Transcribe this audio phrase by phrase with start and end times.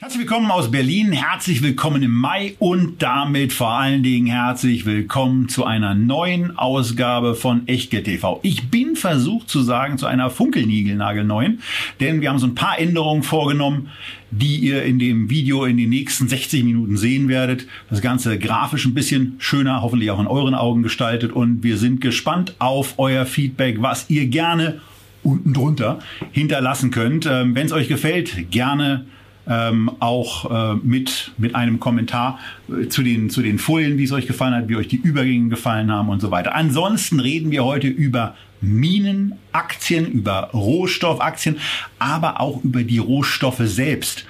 [0.00, 5.48] Herzlich willkommen aus Berlin, herzlich willkommen im Mai und damit vor allen Dingen herzlich willkommen
[5.48, 8.38] zu einer neuen Ausgabe von Echtgeld TV.
[8.44, 11.60] Ich bin versucht zu sagen zu einer Funkelnigelnagelneuen,
[11.98, 13.90] denn wir haben so ein paar Änderungen vorgenommen,
[14.30, 17.66] die ihr in dem Video in den nächsten 60 Minuten sehen werdet.
[17.90, 22.00] Das Ganze grafisch ein bisschen schöner, hoffentlich auch in euren Augen gestaltet und wir sind
[22.00, 24.80] gespannt auf euer Feedback, was ihr gerne
[25.24, 25.98] unten drunter
[26.30, 27.26] hinterlassen könnt.
[27.26, 29.04] Ähm, Wenn es euch gefällt, gerne
[29.48, 32.38] ähm, auch äh, mit, mit einem Kommentar
[32.68, 35.48] äh, zu, den, zu den Folien, wie es euch gefallen hat, wie euch die Übergänge
[35.48, 36.54] gefallen haben und so weiter.
[36.54, 41.58] Ansonsten reden wir heute über Minenaktien, über Rohstoffaktien,
[41.98, 44.26] aber auch über die Rohstoffe selbst.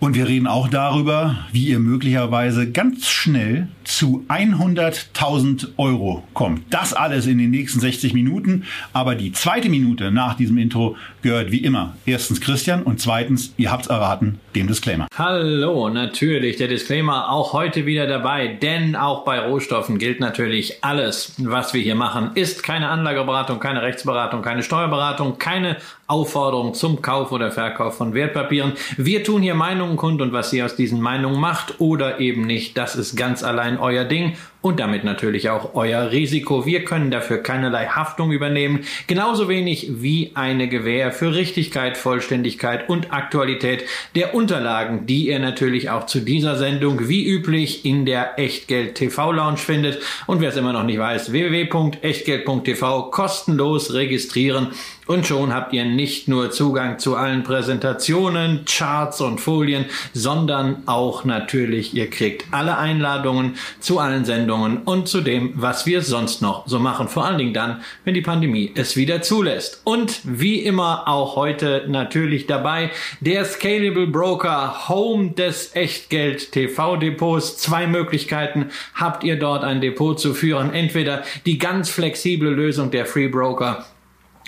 [0.00, 6.62] Und wir reden auch darüber, wie ihr möglicherweise ganz schnell zu 100.000 Euro kommt.
[6.70, 8.64] Das alles in den nächsten 60 Minuten.
[8.92, 13.70] Aber die zweite Minute nach diesem Intro gehört wie immer erstens Christian und zweitens, ihr
[13.70, 15.06] habt's erraten, dem Disclaimer.
[15.16, 21.34] Hallo, natürlich der Disclaimer auch heute wieder dabei, denn auch bei Rohstoffen gilt natürlich alles,
[21.38, 27.32] was wir hier machen, ist keine Anlageberatung, keine Rechtsberatung, keine Steuerberatung, keine Aufforderung zum Kauf
[27.32, 28.72] oder Verkauf von Wertpapieren.
[28.96, 32.76] Wir tun hier Meinungen kund und was ihr aus diesen Meinungen macht oder eben nicht,
[32.76, 36.64] das ist ganz allein euer Ding und damit natürlich auch euer Risiko.
[36.64, 43.12] Wir können dafür keinerlei Haftung übernehmen, genauso wenig wie eine Gewähr für Richtigkeit, Vollständigkeit und
[43.12, 48.94] Aktualität der Unterlagen, die ihr natürlich auch zu dieser Sendung wie üblich in der Echtgeld
[48.94, 50.00] TV Lounge findet.
[50.26, 54.68] Und wer es immer noch nicht weiß, www.echtgeld.tv kostenlos registrieren
[55.06, 61.24] und schon habt ihr nicht nur Zugang zu allen Präsentationen, Charts und Folien, sondern auch
[61.24, 66.66] natürlich, ihr kriegt alle Einladungen zu allen Sendungen und zu dem, was wir sonst noch
[66.66, 67.08] so machen.
[67.08, 69.82] Vor allen Dingen dann, wenn die Pandemie es wieder zulässt.
[69.84, 72.90] Und wie immer auch heute natürlich dabei
[73.20, 77.58] der Scalable Broker Home des Echtgeld TV Depots.
[77.58, 80.72] Zwei Möglichkeiten habt ihr dort ein Depot zu führen.
[80.72, 83.84] Entweder die ganz flexible Lösung der Free Broker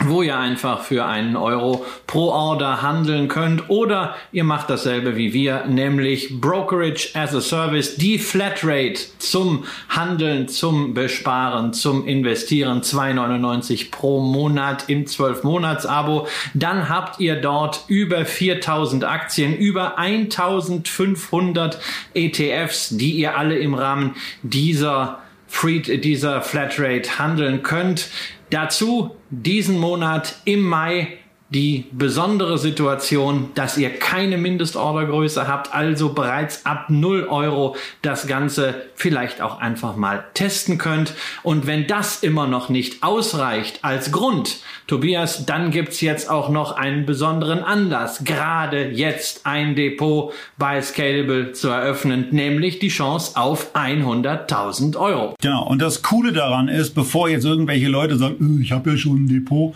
[0.04, 5.32] wo ihr einfach für einen Euro pro Order handeln könnt oder ihr macht dasselbe wie
[5.32, 13.90] wir, nämlich Brokerage as a Service, die Flatrate zum Handeln, zum Besparen, zum Investieren 2,99
[13.90, 16.28] pro Monat im 12-Monats-Abo.
[16.52, 21.78] Dann habt ihr dort über 4000 Aktien, über 1500
[22.12, 28.08] ETFs, die ihr alle im Rahmen dieser Free, dieser Flatrate handeln könnt.
[28.50, 31.18] Dazu diesen Monat im Mai
[31.50, 38.74] die besondere Situation, dass ihr keine Mindestordergröße habt, also bereits ab 0 Euro das Ganze
[38.96, 41.14] vielleicht auch einfach mal testen könnt.
[41.44, 44.58] Und wenn das immer noch nicht ausreicht als Grund,
[44.88, 51.52] Tobias, dann gibt's jetzt auch noch einen besonderen Anlass, gerade jetzt ein Depot bei Scalable
[51.52, 55.34] zu eröffnen, nämlich die Chance auf 100.000 Euro.
[55.40, 58.96] Genau, und das Coole daran ist, bevor jetzt irgendwelche Leute sagen, äh, ich habe ja
[58.96, 59.74] schon ein Depot,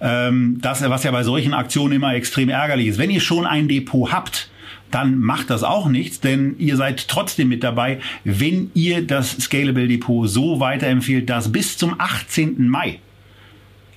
[0.00, 2.98] ähm, das, was ja bei solchen Aktionen immer extrem ärgerlich ist.
[2.98, 4.50] Wenn ihr schon ein Depot habt,
[4.90, 9.88] dann macht das auch nichts, denn ihr seid trotzdem mit dabei, wenn ihr das Scalable
[9.88, 12.68] Depot so weiterempfehlt, dass bis zum 18.
[12.68, 13.00] Mai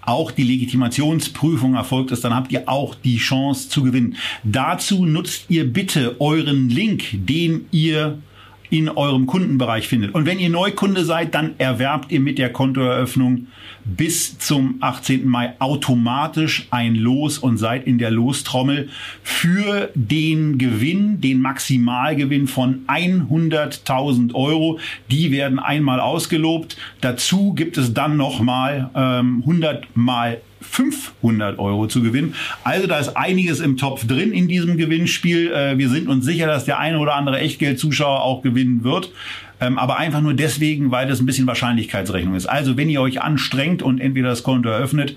[0.02, 4.18] auch die Legitimationsprüfung erfolgt ist, dann habt ihr auch die Chance zu gewinnen.
[4.44, 8.18] Dazu nutzt ihr bitte euren Link, den ihr
[8.72, 10.16] in eurem Kundenbereich findet.
[10.16, 13.48] Und wenn ihr Neukunde seid, dann erwerbt ihr mit der Kontoeröffnung
[13.84, 15.28] bis zum 18.
[15.28, 18.88] Mai automatisch ein Los und seid in der Lostrommel
[19.24, 24.80] für den Gewinn, den Maximalgewinn von 100.000 Euro.
[25.12, 26.78] Die werden einmal ausgelobt.
[27.02, 32.36] Dazu gibt es dann nochmal ähm, 100 mal 500 Euro zu gewinnen.
[32.64, 35.52] Also da ist einiges im Topf drin in diesem Gewinnspiel.
[35.52, 39.12] Äh, wir sind uns sicher, dass der eine oder andere Echtgeldzuschauer auch gewinnen wird.
[39.60, 42.48] Ähm, aber einfach nur deswegen, weil das ein bisschen Wahrscheinlichkeitsrechnung ist.
[42.48, 45.16] Also wenn ihr euch anstrengt und entweder das Konto eröffnet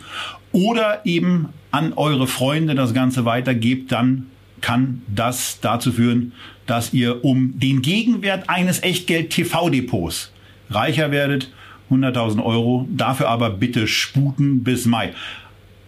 [0.52, 4.26] oder eben an eure Freunde das Ganze weitergebt, dann
[4.61, 6.32] kann das dazu führen,
[6.67, 10.32] dass ihr um den Gegenwert eines Echtgeld-TV-Depots
[10.70, 11.50] reicher werdet
[11.90, 12.88] 100.000 Euro.
[12.90, 15.12] Dafür aber bitte sputen bis Mai.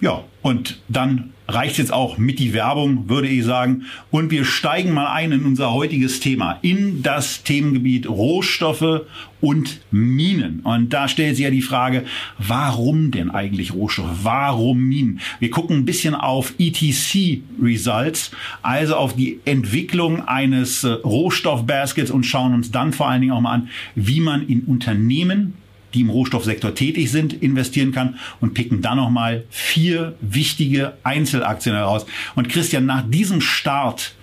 [0.00, 3.84] Ja, und dann reicht jetzt auch mit die Werbung, würde ich sagen.
[4.10, 9.02] Und wir steigen mal ein in unser heutiges Thema, in das Themengebiet Rohstoffe
[9.40, 10.60] und Minen.
[10.60, 12.04] Und da stellt sich ja die Frage,
[12.38, 14.18] warum denn eigentlich Rohstoffe?
[14.22, 15.20] Warum Minen?
[15.38, 18.32] Wir gucken ein bisschen auf ETC Results,
[18.62, 23.40] also auf die Entwicklung eines äh, Rohstoffbaskets und schauen uns dann vor allen Dingen auch
[23.40, 25.54] mal an, wie man in Unternehmen
[25.96, 32.06] die im Rohstoffsektor tätig sind, investieren kann und picken dann nochmal vier wichtige Einzelaktien heraus.
[32.34, 34.14] Und Christian, nach diesem Start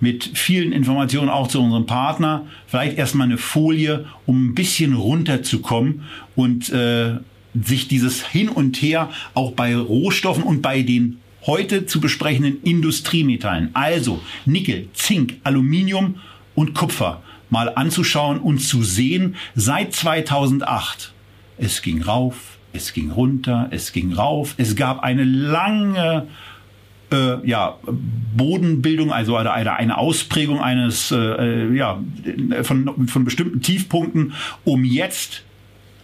[0.00, 6.02] mit vielen Informationen auch zu unserem Partner, vielleicht erstmal eine Folie, um ein bisschen runterzukommen
[6.34, 7.18] und äh,
[7.54, 13.70] sich dieses Hin und Her auch bei Rohstoffen und bei den heute zu besprechenden Industriemetallen,
[13.74, 16.16] also Nickel, Zink, Aluminium
[16.54, 21.11] und Kupfer, mal anzuschauen und zu sehen, seit 2008,
[21.62, 26.26] es ging rauf, es ging runter, es ging rauf, es gab eine lange
[27.12, 27.78] äh, ja,
[28.36, 32.02] Bodenbildung, also eine, eine Ausprägung eines, äh, äh, ja,
[32.62, 34.32] von, von bestimmten Tiefpunkten,
[34.64, 35.44] um jetzt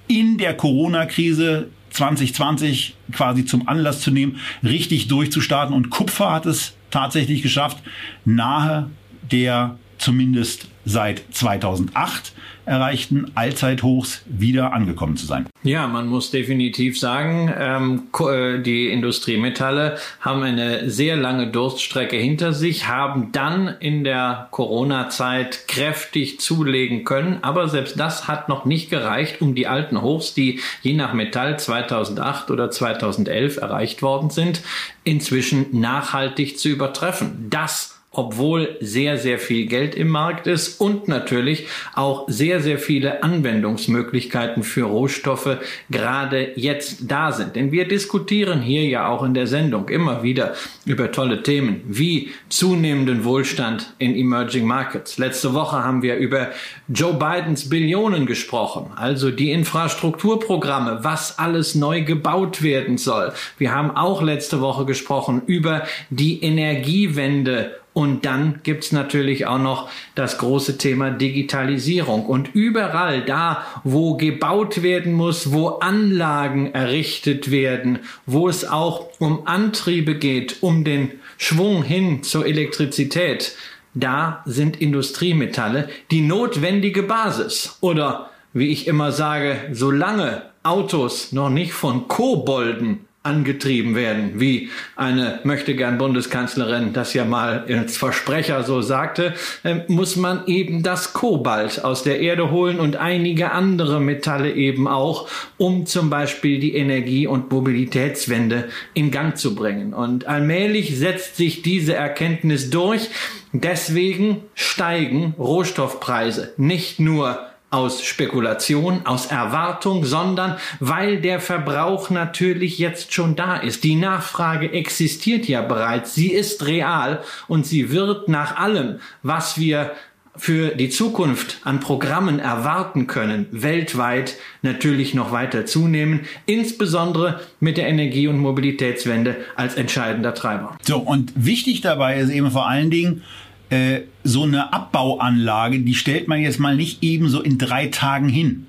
[0.06, 5.74] in der Corona-Krise 2020 quasi zum Anlass zu nehmen, richtig durchzustarten.
[5.74, 7.78] Und Kupfer hat es tatsächlich geschafft,
[8.24, 8.90] nahe
[9.32, 12.32] der zumindest seit 2008
[12.68, 15.46] erreichten Allzeithochs wieder angekommen zu sein.
[15.62, 22.52] Ja, man muss definitiv sagen, ähm, äh, die Industriemetalle haben eine sehr lange Durststrecke hinter
[22.52, 28.90] sich, haben dann in der Corona-Zeit kräftig zulegen können, aber selbst das hat noch nicht
[28.90, 34.62] gereicht, um die alten Hochs, die je nach Metall 2008 oder 2011 erreicht worden sind,
[35.04, 37.46] inzwischen nachhaltig zu übertreffen.
[37.50, 43.22] Das obwohl sehr, sehr viel Geld im Markt ist und natürlich auch sehr, sehr viele
[43.22, 45.58] Anwendungsmöglichkeiten für Rohstoffe
[45.90, 47.54] gerade jetzt da sind.
[47.54, 50.54] Denn wir diskutieren hier ja auch in der Sendung immer wieder
[50.86, 55.18] über tolle Themen wie zunehmenden Wohlstand in Emerging Markets.
[55.18, 56.48] Letzte Woche haben wir über
[56.88, 63.32] Joe Bidens Billionen gesprochen, also die Infrastrukturprogramme, was alles neu gebaut werden soll.
[63.58, 69.90] Wir haben auch letzte Woche gesprochen über die Energiewende und dann gibt's natürlich auch noch
[70.14, 72.26] das große Thema Digitalisierung.
[72.26, 79.48] Und überall da, wo gebaut werden muss, wo Anlagen errichtet werden, wo es auch um
[79.48, 83.56] Antriebe geht, um den Schwung hin zur Elektrizität,
[83.94, 87.78] da sind Industriemetalle die notwendige Basis.
[87.80, 95.40] Oder wie ich immer sage, solange Autos noch nicht von Kobolden angetrieben werden, wie eine
[95.42, 99.34] möchte gern Bundeskanzlerin das ja mal als Versprecher so sagte,
[99.64, 104.86] äh, muss man eben das Kobalt aus der Erde holen und einige andere Metalle eben
[104.86, 105.28] auch,
[105.58, 109.94] um zum Beispiel die Energie- und Mobilitätswende in Gang zu bringen.
[109.94, 113.10] Und allmählich setzt sich diese Erkenntnis durch.
[113.52, 123.12] Deswegen steigen Rohstoffpreise nicht nur aus Spekulation, aus Erwartung, sondern weil der Verbrauch natürlich jetzt
[123.12, 123.84] schon da ist.
[123.84, 129.92] Die Nachfrage existiert ja bereits, sie ist real und sie wird nach allem, was wir
[130.38, 137.88] für die Zukunft an Programmen erwarten können, weltweit natürlich noch weiter zunehmen, insbesondere mit der
[137.88, 140.78] Energie- und Mobilitätswende als entscheidender Treiber.
[140.82, 143.24] So, und wichtig dabei ist eben vor allen Dingen,
[143.70, 148.66] äh, so eine Abbauanlage, die stellt man jetzt mal nicht ebenso in drei Tagen hin,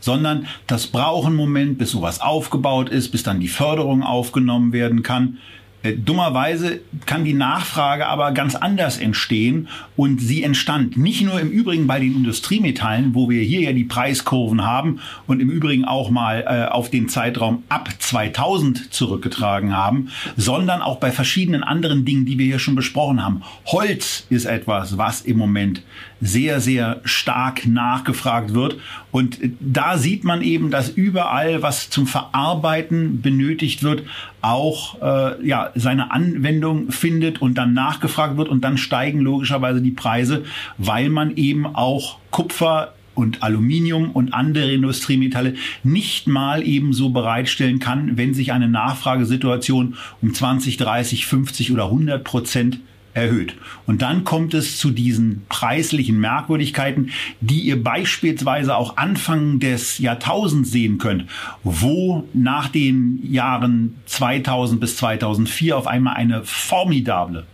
[0.00, 5.02] sondern das braucht einen Moment, bis sowas aufgebaut ist, bis dann die Förderung aufgenommen werden
[5.02, 5.38] kann.
[5.86, 11.50] Äh, dummerweise kann die Nachfrage aber ganz anders entstehen und sie entstand nicht nur im
[11.50, 16.10] Übrigen bei den Industriemetallen, wo wir hier ja die Preiskurven haben und im Übrigen auch
[16.10, 22.26] mal äh, auf den Zeitraum ab 2000 zurückgetragen haben, sondern auch bei verschiedenen anderen Dingen,
[22.26, 23.42] die wir hier schon besprochen haben.
[23.66, 25.82] Holz ist etwas, was im Moment
[26.20, 28.78] sehr, sehr stark nachgefragt wird.
[29.10, 34.02] Und da sieht man eben, dass überall, was zum Verarbeiten benötigt wird,
[34.40, 39.90] auch äh, ja, seine Anwendung findet und dann nachgefragt wird und dann steigen logischerweise die
[39.90, 40.44] Preise,
[40.78, 48.16] weil man eben auch Kupfer und Aluminium und andere Industriemetalle nicht mal ebenso bereitstellen kann,
[48.16, 52.78] wenn sich eine Nachfragesituation um 20, 30, 50 oder 100 Prozent
[53.16, 53.56] erhöht.
[53.86, 60.70] Und dann kommt es zu diesen preislichen Merkwürdigkeiten, die ihr beispielsweise auch Anfang des Jahrtausends
[60.70, 61.24] sehen könnt,
[61.64, 67.46] wo nach den Jahren 2000 bis 2004 auf einmal eine formidable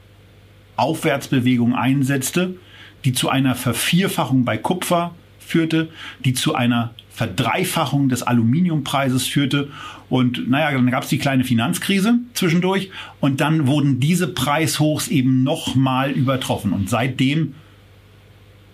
[0.77, 2.57] Aufwärtsbewegung einsetzte,
[3.05, 5.89] die zu einer Vervierfachung bei Kupfer führte,
[6.25, 6.93] die zu einer
[7.23, 9.69] Verdreifachung des Aluminiumpreises führte.
[10.11, 15.45] Und naja, dann gab es die kleine Finanzkrise zwischendurch und dann wurden diese Preishochs eben
[15.45, 16.73] nochmal übertroffen.
[16.73, 17.55] Und seitdem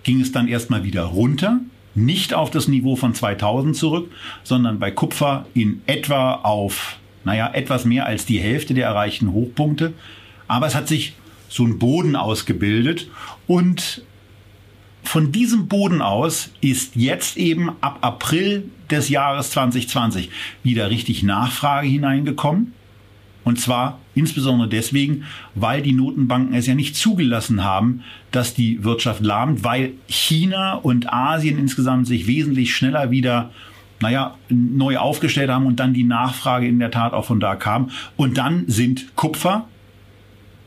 [0.03, 1.61] ging es dann erstmal wieder runter,
[1.95, 4.11] nicht auf das Niveau von 2000 zurück,
[4.45, 9.93] sondern bei Kupfer in etwa auf, naja, etwas mehr als die Hälfte der erreichten Hochpunkte.
[10.47, 11.13] Aber es hat sich
[11.51, 13.11] so ein Boden ausgebildet
[13.47, 14.03] und
[15.03, 20.31] von diesem Boden aus ist jetzt eben ab April des Jahres 2020
[20.63, 22.73] wieder richtig Nachfrage hineingekommen.
[23.45, 25.25] Und zwar insbesondere deswegen,
[25.55, 31.11] weil die Notenbanken es ja nicht zugelassen haben, dass die Wirtschaft lahmt, weil China und
[31.11, 33.51] Asien insgesamt sich wesentlich schneller wieder
[34.01, 37.91] naja, neu aufgestellt haben und dann die Nachfrage in der Tat auch von da kam.
[38.17, 39.67] Und dann sind Kupfer,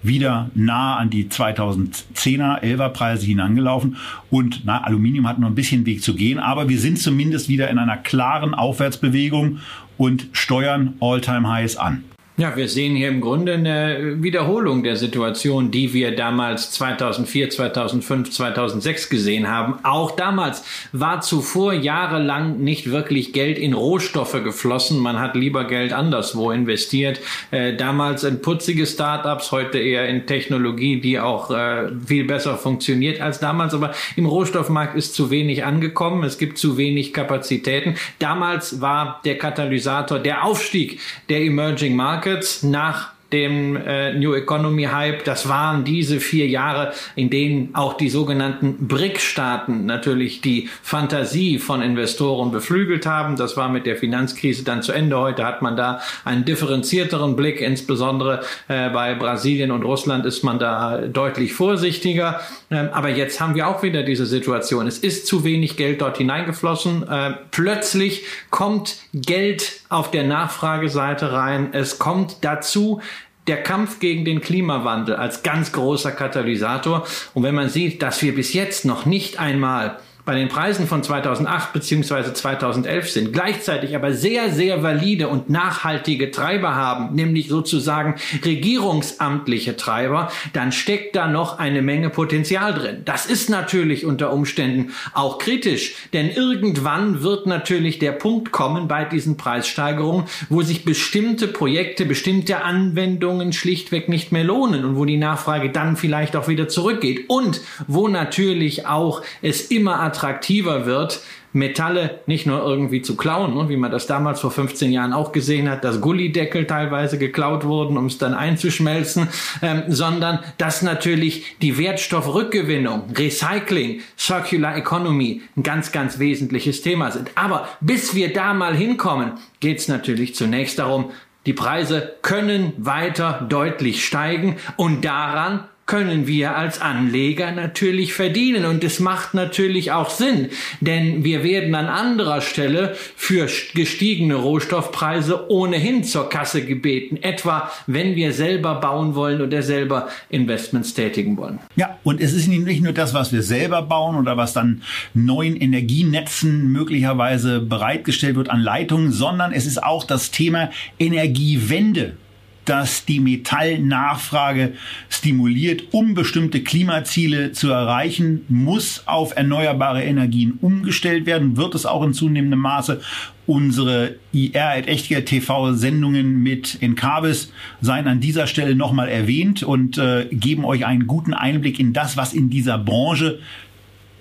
[0.04, 3.98] wieder nah an die 2010er, 11er Preise hinangelaufen
[4.30, 7.70] und na, Aluminium hat noch ein bisschen Weg zu gehen, aber wir sind zumindest wieder
[7.70, 9.60] in einer klaren Aufwärtsbewegung
[9.98, 12.04] und steuern All-Time-Highs an.
[12.42, 18.32] Ja, wir sehen hier im Grunde eine Wiederholung der Situation, die wir damals 2004, 2005,
[18.32, 19.76] 2006 gesehen haben.
[19.84, 24.98] Auch damals war zuvor jahrelang nicht wirklich Geld in Rohstoffe geflossen.
[24.98, 27.20] Man hat lieber Geld anderswo investiert.
[27.52, 33.22] Äh, damals in putzige Startups, heute eher in Technologie, die auch äh, viel besser funktioniert
[33.22, 33.76] als damals.
[33.76, 36.24] Aber im Rohstoffmarkt ist zu wenig angekommen.
[36.24, 37.98] Es gibt zu wenig Kapazitäten.
[38.18, 44.84] Damals war der Katalysator der Aufstieg der Emerging Markets Markets nach dem äh, New Economy
[44.84, 45.24] Hype.
[45.24, 51.82] Das waren diese vier Jahre, in denen auch die sogenannten BRIC-Staaten natürlich die Fantasie von
[51.82, 53.38] Investoren beflügelt haben.
[53.38, 55.18] Das war mit der Finanzkrise dann zu Ende.
[55.18, 57.62] Heute hat man da einen differenzierteren Blick.
[57.62, 62.42] Insbesondere äh, bei Brasilien und Russland ist man da deutlich vorsichtiger.
[62.70, 64.88] Ähm, aber jetzt haben wir auch wieder diese Situation.
[64.88, 67.08] Es ist zu wenig Geld dort hineingeflossen.
[67.08, 71.70] Äh, plötzlich kommt Geld auf der Nachfrageseite rein.
[71.74, 73.02] Es kommt dazu,
[73.48, 77.06] der Kampf gegen den Klimawandel als ganz großer Katalysator.
[77.34, 81.04] Und wenn man sieht, dass wir bis jetzt noch nicht einmal bei den Preisen von
[81.04, 82.34] 2008 bzw.
[82.34, 90.32] 2011 sind, gleichzeitig aber sehr, sehr valide und nachhaltige Treiber haben, nämlich sozusagen regierungsamtliche Treiber,
[90.54, 93.02] dann steckt da noch eine Menge Potenzial drin.
[93.06, 99.06] Das ist natürlich unter Umständen auch kritisch, denn irgendwann wird natürlich der Punkt kommen bei
[99.06, 105.18] diesen Preissteigerungen, wo sich bestimmte Projekte, bestimmte Anwendungen schlichtweg nicht mehr lohnen und wo die
[105.18, 111.22] Nachfrage dann vielleicht auch wieder zurückgeht und wo natürlich auch es immer attraktiver wird,
[111.54, 115.32] Metalle nicht nur irgendwie zu klauen, ne, wie man das damals vor 15 Jahren auch
[115.32, 119.28] gesehen hat, dass Gullideckel teilweise geklaut wurden, um es dann einzuschmelzen,
[119.62, 127.32] ähm, sondern dass natürlich die Wertstoffrückgewinnung, Recycling, Circular Economy ein ganz, ganz wesentliches Thema sind.
[127.36, 131.12] Aber bis wir da mal hinkommen, geht es natürlich zunächst darum,
[131.46, 138.66] die Preise können weiter deutlich steigen und daran können wir als Anleger natürlich verdienen.
[138.66, 145.50] Und es macht natürlich auch Sinn, denn wir werden an anderer Stelle für gestiegene Rohstoffpreise
[145.52, 147.18] ohnehin zur Kasse gebeten.
[147.22, 151.60] Etwa, wenn wir selber bauen wollen oder selber Investments tätigen wollen.
[151.76, 154.84] Ja, und es ist nicht nur das, was wir selber bauen oder was dann
[155.14, 160.70] neuen Energienetzen möglicherweise bereitgestellt wird an Leitungen, sondern es ist auch das Thema
[161.00, 162.16] Energiewende
[162.66, 164.74] das die Metallnachfrage
[165.10, 172.04] stimuliert, um bestimmte Klimaziele zu erreichen, muss auf erneuerbare Energien umgestellt werden, wird es auch
[172.04, 173.02] in zunehmendem Maße.
[173.48, 177.52] Unsere IR Echtgeld TV Sendungen mit Encarvis
[177.82, 182.16] seien an dieser Stelle nochmal erwähnt und äh, geben euch einen guten Einblick in das,
[182.16, 183.40] was in dieser Branche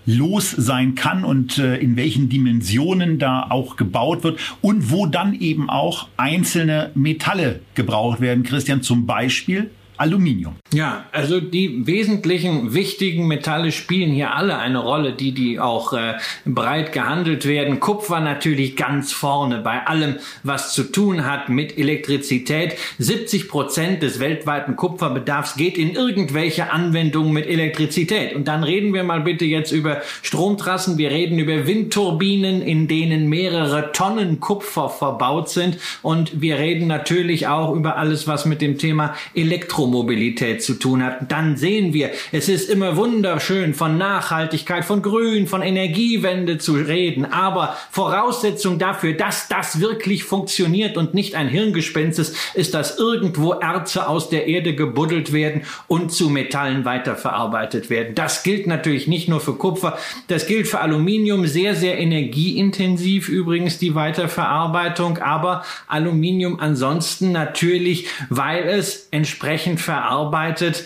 [0.06, 5.34] los sein kann und äh, in welchen Dimensionen da auch gebaut wird und wo dann
[5.34, 8.42] eben auch einzelne Metalle gebraucht werden.
[8.42, 10.56] Christian, zum Beispiel Aluminium.
[10.72, 16.14] Ja, also die wesentlichen wichtigen Metalle spielen hier alle eine Rolle, die die auch äh,
[16.46, 17.80] breit gehandelt werden.
[17.80, 22.76] Kupfer natürlich ganz vorne bei allem, was zu tun hat mit Elektrizität.
[22.98, 28.34] 70 Prozent des weltweiten Kupferbedarfs geht in irgendwelche Anwendungen mit Elektrizität.
[28.34, 30.96] Und dann reden wir mal bitte jetzt über Stromtrassen.
[30.96, 35.76] Wir reden über Windturbinen, in denen mehrere Tonnen Kupfer verbaut sind.
[36.00, 41.02] Und wir reden natürlich auch über alles, was mit dem Thema Elektromobilität Elektromobilität zu tun
[41.02, 46.74] hat, dann sehen wir, es ist immer wunderschön von Nachhaltigkeit, von Grün, von Energiewende zu
[46.74, 52.98] reden, aber Voraussetzung dafür, dass das wirklich funktioniert und nicht ein Hirngespinst ist, ist, dass
[52.98, 58.14] irgendwo Erze aus der Erde gebuddelt werden und zu Metallen weiterverarbeitet werden.
[58.14, 63.78] Das gilt natürlich nicht nur für Kupfer, das gilt für Aluminium, sehr, sehr energieintensiv übrigens
[63.78, 70.84] die Weiterverarbeitung, aber Aluminium ansonsten natürlich, weil es entsprechend verarbeitet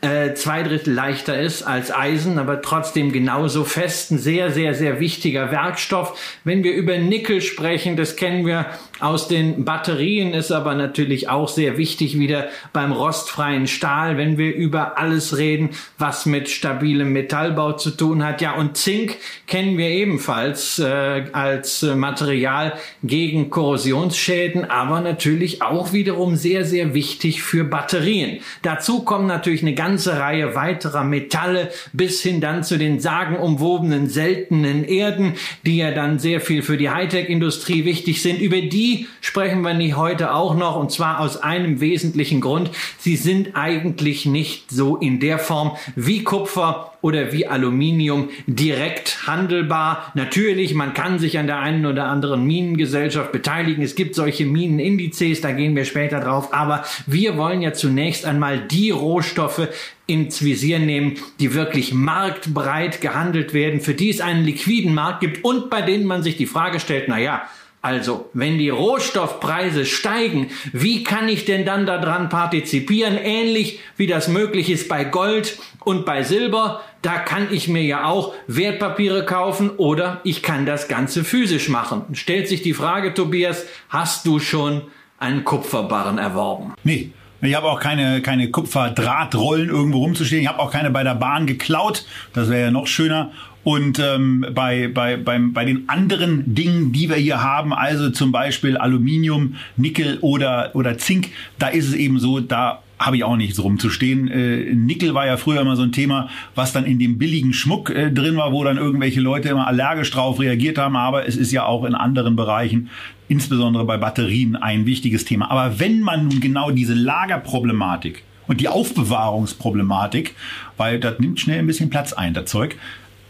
[0.00, 4.10] äh, zwei Drittel leichter ist als Eisen, aber trotzdem genauso fest.
[4.10, 6.18] Ein sehr, sehr, sehr wichtiger Werkstoff.
[6.44, 8.66] Wenn wir über Nickel sprechen, das kennen wir
[9.00, 14.54] aus den Batterien, ist aber natürlich auch sehr wichtig wieder beim rostfreien Stahl, wenn wir
[14.54, 18.40] über alles reden, was mit stabilem Metallbau zu tun hat.
[18.40, 26.36] Ja, und Zink kennen wir ebenfalls äh, als Material gegen Korrosionsschäden, aber natürlich auch wiederum
[26.36, 28.40] sehr, sehr wichtig für Batterien.
[28.62, 34.84] Dazu kommen natürlich eine ganze Reihe weiterer Metalle bis hin dann zu den sagenumwobenen seltenen
[34.84, 38.40] Erden, die ja dann sehr viel für die Hightech-Industrie wichtig sind.
[38.40, 42.70] Über die sprechen wir nicht heute auch noch und zwar aus einem wesentlichen Grund.
[42.98, 50.12] Sie sind eigentlich nicht so in der Form wie Kupfer oder wie Aluminium direkt handelbar.
[50.14, 53.82] Natürlich, man kann sich an der einen oder anderen Minengesellschaft beteiligen.
[53.82, 56.54] Es gibt solche Minenindizes, da gehen wir später drauf.
[56.54, 59.68] Aber wir wollen ja zunächst einmal die Rohstoffe
[60.06, 65.44] ins Visier nehmen, die wirklich marktbreit gehandelt werden, für die es einen liquiden Markt gibt
[65.44, 67.42] und bei denen man sich die Frage stellt, na ja,
[67.84, 73.18] also, wenn die Rohstoffpreise steigen, wie kann ich denn dann daran partizipieren?
[73.18, 76.80] Ähnlich wie das möglich ist bei Gold und bei Silber.
[77.02, 82.04] Da kann ich mir ja auch Wertpapiere kaufen oder ich kann das Ganze physisch machen.
[82.12, 84.82] Stellt sich die Frage, Tobias, hast du schon
[85.18, 86.74] einen Kupferbarren erworben?
[86.84, 87.10] Nee.
[87.44, 90.42] Ich habe auch keine, keine Kupferdrahtrollen irgendwo rumzustehen.
[90.42, 92.04] Ich habe auch keine bei der Bahn geklaut.
[92.34, 93.32] Das wäre ja noch schöner.
[93.64, 98.32] Und ähm, bei, bei, beim, bei den anderen Dingen, die wir hier haben, also zum
[98.32, 101.28] Beispiel Aluminium, Nickel oder, oder Zink,
[101.58, 104.28] da ist es eben so, da habe ich auch nichts rumzustehen.
[104.28, 107.90] Äh, Nickel war ja früher immer so ein Thema, was dann in dem billigen Schmuck
[107.90, 110.96] äh, drin war, wo dann irgendwelche Leute immer allergisch drauf reagiert haben.
[110.96, 112.90] Aber es ist ja auch in anderen Bereichen,
[113.28, 115.50] insbesondere bei Batterien, ein wichtiges Thema.
[115.50, 120.34] Aber wenn man nun genau diese Lagerproblematik und die Aufbewahrungsproblematik,
[120.76, 122.76] weil das nimmt schnell ein bisschen Platz ein, das Zeug,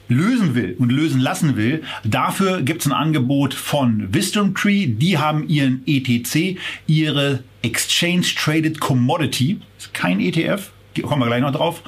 [0.08, 4.86] lösen will und lösen lassen will, dafür gibt es ein Angebot von Wisdom Tree.
[4.86, 10.70] Die haben ihren ETC, ihre Exchange Traded Commodity, ist kein ETF,
[11.02, 11.82] kommen wir gleich noch drauf,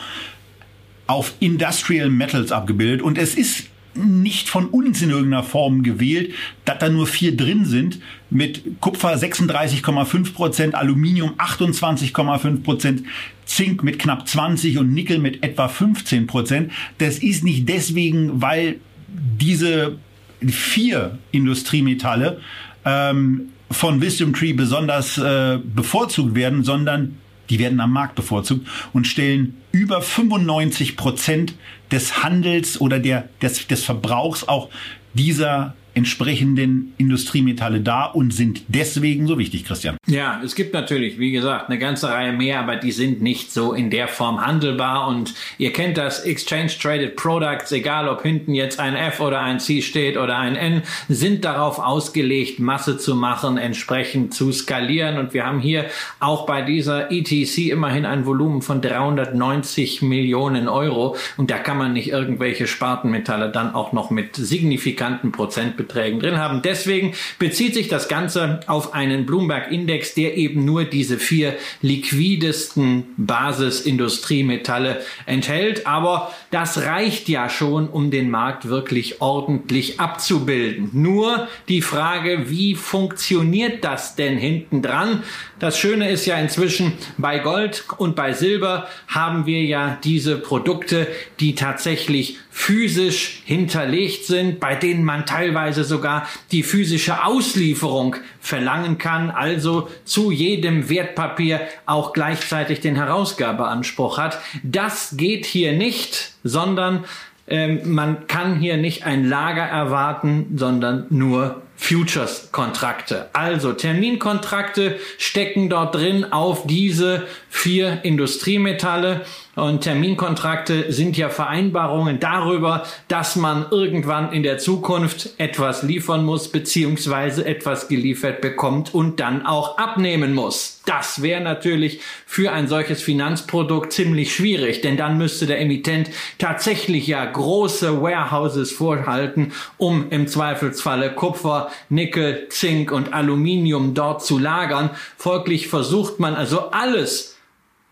[1.07, 3.03] auf Industrial Metals abgebildet.
[3.03, 6.33] Und es ist nicht von uns in irgendeiner Form gewählt,
[6.65, 8.01] dass da nur vier drin sind,
[8.31, 13.03] mit Kupfer 36,5 Prozent, Aluminium 28,5 Prozent,
[13.47, 16.73] Zink mit knapp 20 und Nickel mit etwa 15 Prozent.
[16.99, 19.99] Das ist nicht deswegen, weil diese
[20.47, 22.41] vier Industriemetalle
[22.85, 27.17] ähm, von Wisdom Tree besonders äh, bevorzugt werden, sondern
[27.51, 31.55] die werden am Markt bevorzugt und stellen über 95 Prozent
[31.91, 34.71] des Handels oder der, des, des Verbrauchs auch
[35.15, 39.97] dieser entsprechenden Industriemetalle da und sind deswegen so wichtig, Christian.
[40.07, 43.73] Ja, es gibt natürlich, wie gesagt, eine ganze Reihe mehr, aber die sind nicht so
[43.73, 45.09] in der Form handelbar.
[45.09, 49.61] Und ihr kennt das Exchange Traded Products, egal ob hinten jetzt ein F oder ein
[49.61, 55.19] C steht oder ein N, sind darauf ausgelegt, Masse zu machen, entsprechend zu skalieren.
[55.19, 55.87] Und wir haben hier
[56.19, 61.17] auch bei dieser ETC immerhin ein Volumen von 390 Millionen Euro.
[61.37, 66.39] Und da kann man nicht irgendwelche Spartenmetalle dann auch noch mit signifikanten Prozent Beträgen drin
[66.39, 66.63] haben.
[66.63, 75.03] Deswegen bezieht sich das Ganze auf einen Bloomberg-Index, der eben nur diese vier liquidesten Basisindustriemetalle
[75.27, 75.87] enthält.
[75.87, 80.91] Aber das reicht ja schon, um den Markt wirklich ordentlich abzubilden.
[80.93, 85.23] Nur die Frage, wie funktioniert das denn hinten dran?
[85.59, 91.07] Das Schöne ist ja inzwischen bei Gold und bei Silber haben wir ja diese Produkte,
[91.41, 99.33] die tatsächlich physisch hinterlegt sind, bei denen man teilweise sogar die physische Auslieferung verlangen kann,
[99.33, 104.39] also zu jedem Wertpapier auch gleichzeitig den Herausgabeanspruch hat.
[104.63, 107.05] Das geht hier nicht, sondern
[107.49, 113.31] ähm, man kann hier nicht ein Lager erwarten, sondern nur Futures-Kontrakte.
[113.33, 119.23] Also Terminkontrakte stecken dort drin auf diese vier Industriemetalle.
[119.57, 126.49] Und Terminkontrakte sind ja Vereinbarungen darüber, dass man irgendwann in der Zukunft etwas liefern muss,
[126.49, 130.83] beziehungsweise etwas geliefert bekommt und dann auch abnehmen muss.
[130.87, 137.07] Das wäre natürlich für ein solches Finanzprodukt ziemlich schwierig, denn dann müsste der Emittent tatsächlich
[137.07, 144.91] ja große Warehouses vorhalten, um im Zweifelsfalle Kupfer, Nickel, Zink und Aluminium dort zu lagern.
[145.17, 147.34] Folglich versucht man also alles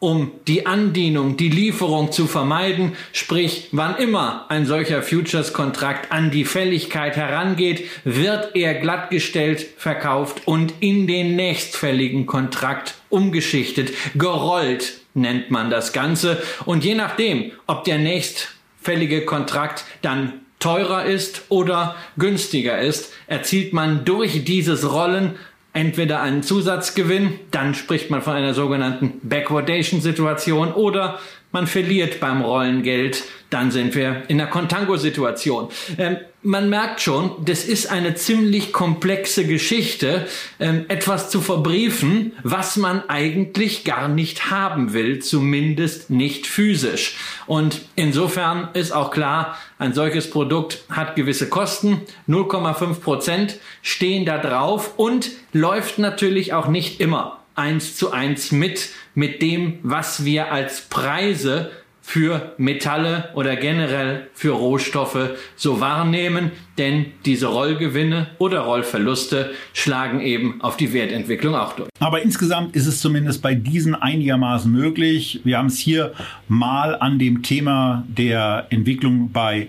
[0.03, 6.45] um die Andienung, die Lieferung zu vermeiden, sprich wann immer ein solcher Futures-Kontrakt an die
[6.45, 15.71] Fälligkeit herangeht, wird er glattgestellt verkauft und in den nächstfälligen Kontrakt umgeschichtet, gerollt nennt man
[15.71, 16.43] das Ganze.
[16.65, 24.05] Und je nachdem, ob der nächstfällige Kontrakt dann teurer ist oder günstiger ist, erzielt man
[24.05, 25.37] durch dieses Rollen
[25.73, 31.19] entweder einen Zusatzgewinn, dann spricht man von einer sogenannten Backwardation-Situation oder
[31.51, 35.69] man verliert beim Rollengeld, dann sind wir in einer Contango-Situation.
[35.99, 40.27] Ähm, man merkt schon, das ist eine ziemlich komplexe Geschichte,
[40.59, 47.17] ähm, etwas zu verbriefen, was man eigentlich gar nicht haben will, zumindest nicht physisch.
[47.47, 54.39] Und insofern ist auch klar, ein solches Produkt hat gewisse Kosten, 0,5 Prozent stehen da
[54.39, 60.51] drauf und läuft natürlich auch nicht immer eins zu eins mit, mit dem, was wir
[60.53, 61.71] als Preise
[62.03, 70.61] für Metalle oder generell für Rohstoffe so wahrnehmen, denn diese Rollgewinne oder Rollverluste schlagen eben
[70.61, 71.89] auf die Wertentwicklung auch durch.
[72.01, 75.41] Aber insgesamt ist es zumindest bei diesen einigermaßen möglich.
[75.45, 76.13] Wir haben es hier
[76.49, 79.69] mal an dem Thema der Entwicklung bei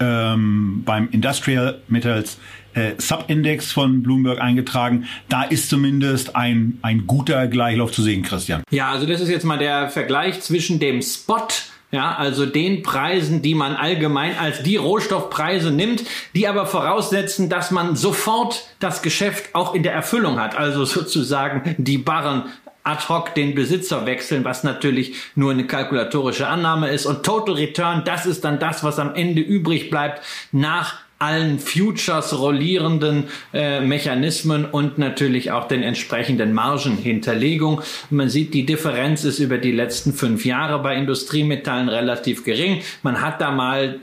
[0.00, 2.38] ähm, beim Industrial Metals
[2.78, 5.06] äh, Subindex von Bloomberg eingetragen.
[5.28, 8.62] Da ist zumindest ein, ein guter Gleichlauf zu sehen, Christian.
[8.70, 11.48] Ja, also das ist jetzt mal der Vergleich zwischen dem Spot
[11.90, 17.70] ja, also den Preisen, die man allgemein als die Rohstoffpreise nimmt, die aber voraussetzen, dass
[17.70, 20.54] man sofort das Geschäft auch in der Erfüllung hat.
[20.54, 22.44] Also sozusagen die Barren
[22.84, 27.06] ad hoc den Besitzer wechseln, was natürlich nur eine kalkulatorische Annahme ist.
[27.06, 32.38] Und Total Return, das ist dann das, was am Ende übrig bleibt nach allen Futures
[32.38, 37.82] rollierenden äh, Mechanismen und natürlich auch den entsprechenden Margenhinterlegung.
[38.10, 42.82] Man sieht, die Differenz ist über die letzten fünf Jahre bei Industriemetallen relativ gering.
[43.02, 43.98] Man hat da mal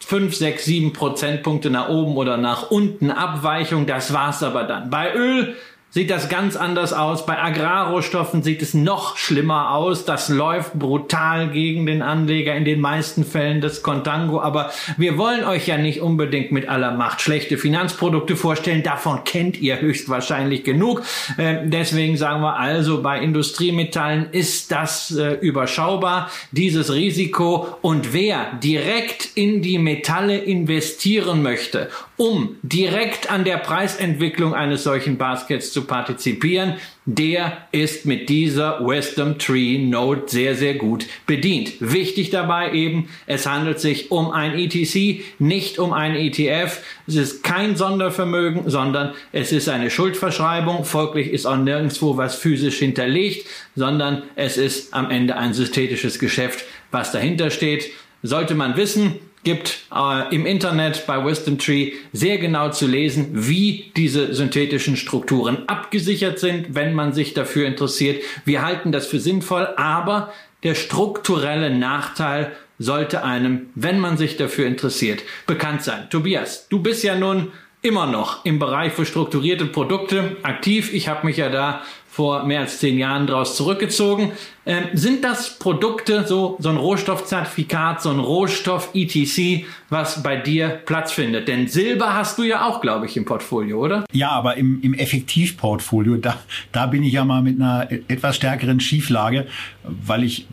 [0.00, 3.86] fünf, sechs, sieben Prozentpunkte nach oben oder nach unten Abweichung.
[3.86, 4.90] Das war's aber dann.
[4.90, 5.54] Bei Öl
[5.98, 7.26] sieht das ganz anders aus.
[7.26, 10.04] Bei Agrarrohstoffen sieht es noch schlimmer aus.
[10.04, 14.40] Das läuft brutal gegen den Anleger in den meisten Fällen des Contango.
[14.40, 18.84] Aber wir wollen euch ja nicht unbedingt mit aller Macht schlechte Finanzprodukte vorstellen.
[18.84, 21.02] Davon kennt ihr höchstwahrscheinlich genug.
[21.36, 27.76] Äh, deswegen sagen wir also, bei Industriemetallen ist das äh, überschaubar, dieses Risiko.
[27.82, 35.16] Und wer direkt in die Metalle investieren möchte, um direkt an der Preisentwicklung eines solchen
[35.18, 36.74] Baskets zu partizipieren,
[37.06, 41.74] der ist mit dieser Wisdom Tree Note sehr, sehr gut bedient.
[41.78, 46.80] Wichtig dabei eben, es handelt sich um ein ETC, nicht um ein ETF.
[47.06, 50.84] Es ist kein Sondervermögen, sondern es ist eine Schuldverschreibung.
[50.84, 56.64] Folglich ist auch nirgendwo was physisch hinterlegt, sondern es ist am Ende ein synthetisches Geschäft,
[56.90, 57.92] was dahinter steht.
[58.22, 63.92] Sollte man wissen, gibt äh, im Internet bei Wisdom Tree sehr genau zu lesen, wie
[63.96, 68.22] diese synthetischen Strukturen abgesichert sind, wenn man sich dafür interessiert.
[68.44, 70.32] Wir halten das für sinnvoll, aber
[70.64, 76.10] der strukturelle Nachteil sollte einem, wenn man sich dafür interessiert, bekannt sein.
[76.10, 80.92] Tobias, du bist ja nun immer noch im Bereich für strukturierte Produkte aktiv.
[80.92, 81.82] Ich habe mich ja da
[82.18, 84.32] vor mehr als zehn Jahren daraus zurückgezogen.
[84.66, 91.12] Ähm, sind das Produkte, so, so ein Rohstoffzertifikat, so ein Rohstoff-ETC, was bei dir Platz
[91.12, 91.46] findet?
[91.46, 94.04] Denn Silber hast du ja auch, glaube ich, im Portfolio, oder?
[94.10, 96.40] Ja, aber im, im Effektivportfolio, da,
[96.72, 99.46] da bin ich ja mal mit einer etwas stärkeren Schieflage,
[99.84, 100.48] weil ich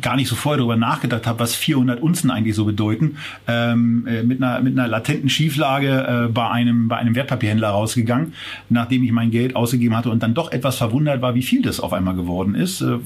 [0.00, 4.22] gar nicht so vorher darüber nachgedacht habe, was 400 Unzen eigentlich so bedeuten, ähm, äh,
[4.22, 8.34] mit, einer, mit einer latenten Schieflage äh, bei, einem, bei einem Wertpapierhändler rausgegangen,
[8.68, 11.80] nachdem ich mein Geld ausgegeben hatte und dann doch etwas verwundert war, wie viel das
[11.80, 12.80] auf einmal geworden ist.
[12.80, 12.98] Äh,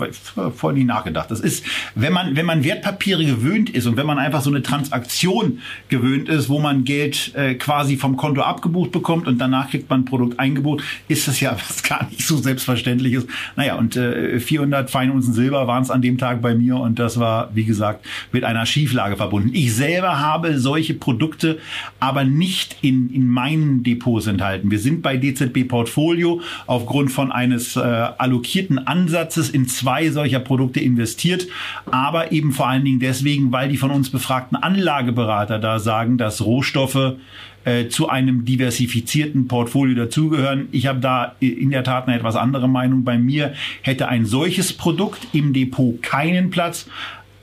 [0.54, 1.30] vorher nie nachgedacht.
[1.30, 4.62] Das ist, wenn man, wenn man Wertpapiere gewöhnt ist und wenn man einfach so eine
[4.62, 9.88] Transaktion gewöhnt ist, wo man Geld äh, quasi vom Konto abgebucht bekommt und danach kriegt
[9.88, 13.26] man ein Produkt eingebucht, ist das ja was gar nicht so selbstverständliches.
[13.56, 17.18] Naja, und äh, 400 Feinunzen Silber waren es an dem Tag bei mir und das
[17.18, 19.50] war, wie gesagt, mit einer Schieflage verbunden.
[19.52, 21.58] Ich selber habe solche Produkte
[22.00, 24.70] aber nicht in, in meinen Depots enthalten.
[24.70, 30.80] Wir sind bei DZB Portfolio aufgrund von eines äh, allokierten Ansatzes in zwei solcher Produkte
[30.80, 31.46] investiert,
[31.90, 36.44] aber eben vor allen Dingen deswegen, weil die von uns befragten Anlageberater da sagen, dass
[36.44, 37.16] Rohstoffe
[37.64, 40.68] äh, zu einem diversifizierten Portfolio dazugehören.
[40.72, 43.04] Ich habe da in der Tat eine etwas andere Meinung.
[43.04, 46.88] Bei mir hätte ein solches Produkt im Depot keinen Platz.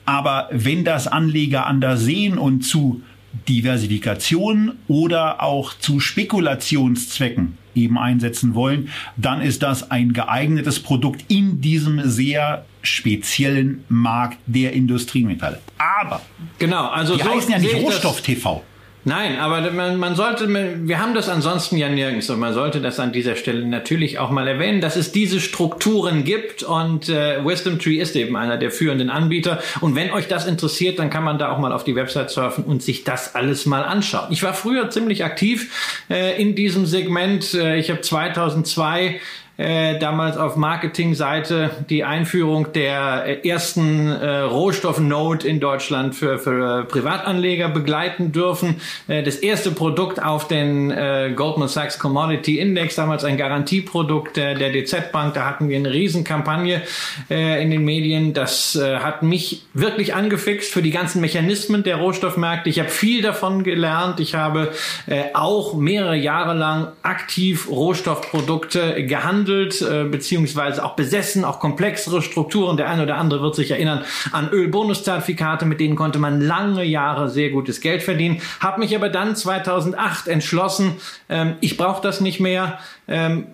[0.06, 3.02] Aber wenn das Anleger anders sehen und zu
[3.48, 11.62] Diversifikation oder auch zu Spekulationszwecken eben einsetzen wollen, dann ist das ein geeignetes Produkt in
[11.62, 15.60] diesem sehr speziellen Markt der Industriemetalle.
[15.78, 16.22] Aber
[16.58, 18.64] genau, also die so heißen ja nicht Rohstoff TV.
[19.06, 23.00] Nein, aber man, man sollte, wir haben das ansonsten ja nirgends und man sollte das
[23.00, 27.80] an dieser Stelle natürlich auch mal erwähnen, dass es diese Strukturen gibt und äh, Wisdom
[27.80, 31.40] Tree ist eben einer der führenden Anbieter und wenn euch das interessiert, dann kann man
[31.40, 34.28] da auch mal auf die Website surfen und sich das alles mal anschauen.
[34.32, 37.54] Ich war früher ziemlich aktiv äh, in diesem Segment.
[37.54, 39.22] Äh, ich habe 2002
[39.60, 46.86] äh, damals auf Marketingseite die Einführung der äh, ersten äh, Rohstoff-Node in Deutschland für, für
[46.86, 48.80] Privatanleger begleiten dürfen.
[49.10, 54.56] Äh, das erste Produkt auf den äh, Goldman Sachs Commodity Index, damals ein Garantieprodukt der,
[54.56, 56.82] der DZ Bank, da hatten wir eine Riesenkampagne
[57.30, 58.34] äh, in den Medien.
[58.34, 62.70] Das äh, hat mich wirklich angefixt für die ganzen Mechanismen der Rohstoffmärkte.
[62.70, 64.22] Ich habe viel davon gelernt.
[64.22, 64.72] Ich habe
[65.06, 72.22] äh, auch mehrere Jahre lang aktiv Rohstoffprodukte gehandelt gehandelt, äh, beziehungsweise auch besessen, auch komplexere
[72.22, 72.78] Strukturen.
[72.78, 77.30] Der eine oder andere wird sich erinnern an Ölbonuszertifikate, mit denen konnte man lange Jahre
[77.30, 78.42] sehr gutes Geld verdienen.
[78.60, 80.94] Habe mich aber dann 2008 entschlossen,
[81.30, 82.80] ähm, ich brauche das nicht mehr.
[83.08, 83.48] Ähm,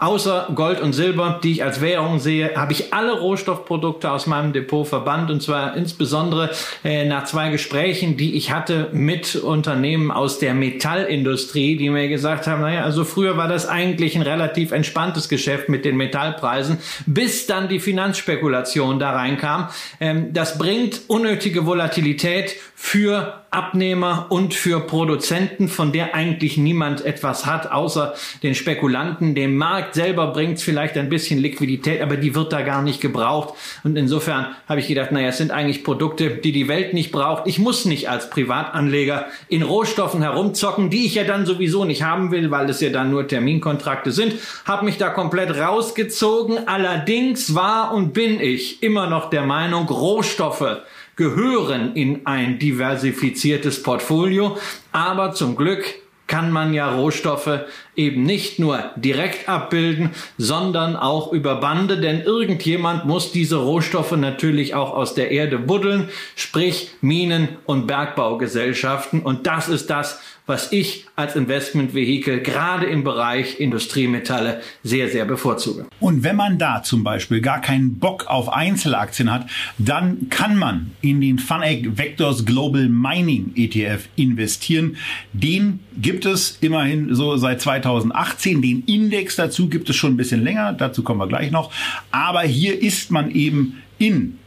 [0.00, 4.54] Außer Gold und Silber, die ich als Währung sehe, habe ich alle Rohstoffprodukte aus meinem
[4.54, 6.50] Depot verbannt und zwar insbesondere
[6.82, 12.46] äh, nach zwei Gesprächen, die ich hatte mit Unternehmen aus der Metallindustrie, die mir gesagt
[12.46, 17.46] haben, naja, also früher war das eigentlich ein relativ entspanntes Geschäft mit den Metallpreisen, bis
[17.46, 19.68] dann die Finanzspekulation da reinkam.
[20.00, 27.46] Ähm, das bringt unnötige Volatilität für Abnehmer und für Produzenten, von der eigentlich niemand etwas
[27.46, 29.34] hat, außer den Spekulanten.
[29.34, 33.00] Dem Markt selber bringt es vielleicht ein bisschen Liquidität, aber die wird da gar nicht
[33.00, 33.54] gebraucht.
[33.82, 37.48] Und insofern habe ich gedacht, naja, es sind eigentlich Produkte, die die Welt nicht braucht.
[37.48, 42.30] Ich muss nicht als Privatanleger in Rohstoffen herumzocken, die ich ja dann sowieso nicht haben
[42.30, 44.34] will, weil es ja dann nur Terminkontrakte sind.
[44.64, 46.68] Habe mich da komplett rausgezogen.
[46.68, 50.82] Allerdings war und bin ich immer noch der Meinung, Rohstoffe
[51.20, 54.56] gehören in ein diversifiziertes Portfolio.
[54.90, 55.84] Aber zum Glück
[56.26, 63.04] kann man ja Rohstoffe eben nicht nur direkt abbilden, sondern auch über Bande, denn irgendjemand
[63.04, 69.20] muss diese Rohstoffe natürlich auch aus der Erde buddeln, sprich Minen- und Bergbaugesellschaften.
[69.20, 75.86] Und das ist das, was ich als Investmentvehikel gerade im Bereich Industriemetalle sehr, sehr bevorzuge.
[76.00, 80.90] Und wenn man da zum Beispiel gar keinen Bock auf Einzelaktien hat, dann kann man
[81.00, 84.96] in den FunEgg Vectors Global Mining ETF investieren.
[85.32, 88.60] Den gibt es immerhin so seit 2018.
[88.60, 90.72] Den Index dazu gibt es schon ein bisschen länger.
[90.72, 91.70] Dazu kommen wir gleich noch.
[92.10, 94.38] Aber hier ist man eben in,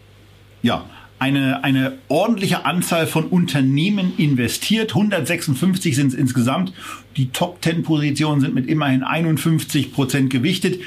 [0.64, 0.84] ja,
[1.24, 4.94] eine, eine ordentliche Anzahl von Unternehmen investiert.
[4.94, 6.74] 156 sind es insgesamt.
[7.16, 10.82] Die Top 10 Positionen sind mit immerhin 51 Prozent gewichtet.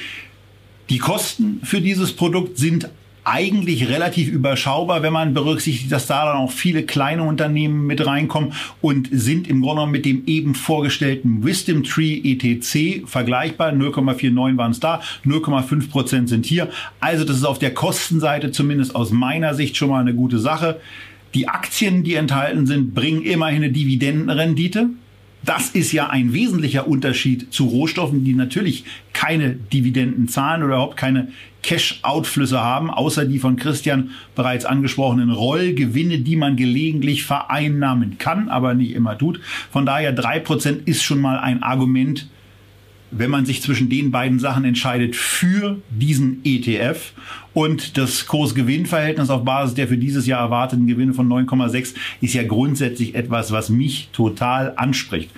[0.90, 2.90] Die Kosten für dieses Produkt sind
[3.26, 8.52] eigentlich relativ überschaubar, wenn man berücksichtigt, dass da dann auch viele kleine Unternehmen mit reinkommen
[8.80, 13.72] und sind im Grunde genommen mit dem eben vorgestellten Wisdom Tree ETC vergleichbar.
[13.72, 16.68] 0,49 waren es da, 0,5 Prozent sind hier.
[17.00, 20.80] Also das ist auf der Kostenseite zumindest aus meiner Sicht schon mal eine gute Sache.
[21.34, 24.90] Die Aktien, die enthalten sind, bringen immerhin eine Dividendenrendite.
[25.46, 30.96] Das ist ja ein wesentlicher Unterschied zu Rohstoffen, die natürlich keine Dividenden zahlen oder überhaupt
[30.96, 31.28] keine
[31.62, 38.74] Cash-Outflüsse haben, außer die von Christian bereits angesprochenen Rollgewinne, die man gelegentlich vereinnahmen kann, aber
[38.74, 39.40] nicht immer tut.
[39.70, 42.28] Von daher drei Prozent ist schon mal ein Argument,
[43.10, 47.12] wenn man sich zwischen den beiden Sachen entscheidet für diesen ETF
[47.54, 52.42] und das Kurs-Gewinn-Verhältnis auf Basis der für dieses Jahr erwarteten Gewinne von 9,6 ist ja
[52.42, 55.30] grundsätzlich etwas, was mich total anspricht.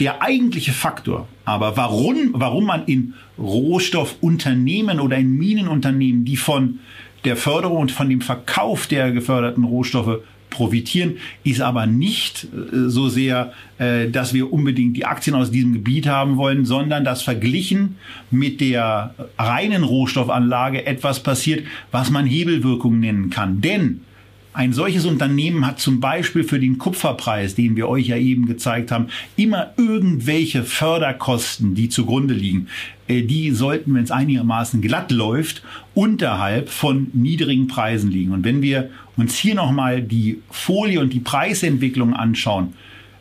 [0.00, 6.78] Der eigentliche Faktor, aber warum, warum man in Rohstoffunternehmen oder in Minenunternehmen, die von
[7.24, 10.18] der Förderung und von dem Verkauf der geförderten Rohstoffe
[10.54, 15.74] profitieren, ist aber nicht äh, so sehr, äh, dass wir unbedingt die Aktien aus diesem
[15.74, 17.96] Gebiet haben wollen, sondern dass verglichen
[18.30, 23.60] mit der reinen Rohstoffanlage etwas passiert, was man Hebelwirkung nennen kann.
[23.60, 24.00] Denn
[24.54, 28.92] ein solches Unternehmen hat zum Beispiel für den Kupferpreis, den wir euch ja eben gezeigt
[28.92, 32.68] haben, immer irgendwelche Förderkosten, die zugrunde liegen.
[33.08, 35.62] Äh, die sollten, wenn es einigermaßen glatt läuft,
[35.94, 38.30] unterhalb von niedrigen Preisen liegen.
[38.30, 42.74] Und wenn wir uns hier nochmal die Folie und die Preisentwicklung anschauen,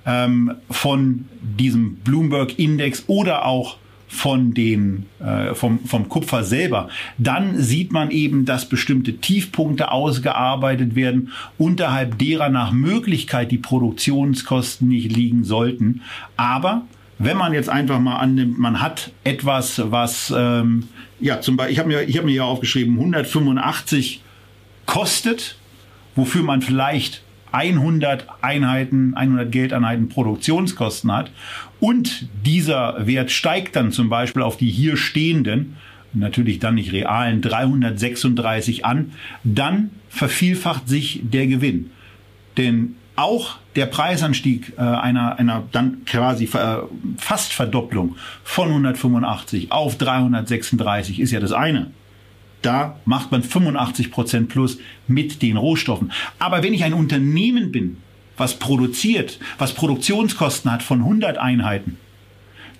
[0.06, 3.78] ähm, von diesem Bloomberg-Index oder auch
[4.14, 10.96] von den, äh, vom, vom Kupfer selber, dann sieht man eben, dass bestimmte Tiefpunkte ausgearbeitet
[10.96, 16.02] werden, unterhalb derer nach Möglichkeit die Produktionskosten nicht liegen sollten.
[16.38, 16.84] Aber
[17.18, 20.88] wenn man jetzt einfach mal annimmt, man hat etwas, was, ähm,
[21.20, 24.22] ja, zum Beispiel, ich habe mir, hab mir hier aufgeschrieben, 185
[24.86, 25.58] kostet,
[26.16, 27.23] wofür man vielleicht
[27.54, 31.32] 100 Einheiten, 100 Geldeinheiten Produktionskosten hat
[31.80, 35.78] und dieser Wert steigt dann zum Beispiel auf die hier stehenden,
[36.14, 39.12] natürlich dann nicht realen 336 an,
[39.44, 41.92] dann vervielfacht sich der Gewinn.
[42.58, 46.78] Denn auch der Preisanstieg äh, einer, einer dann quasi äh,
[47.18, 51.92] fast Verdopplung von 185 auf 336 ist ja das eine.
[52.64, 56.12] Da macht man 85 Prozent plus mit den Rohstoffen.
[56.40, 57.98] Aber wenn ich ein Unternehmen bin,
[58.38, 61.98] was produziert, was Produktionskosten hat von 100 Einheiten,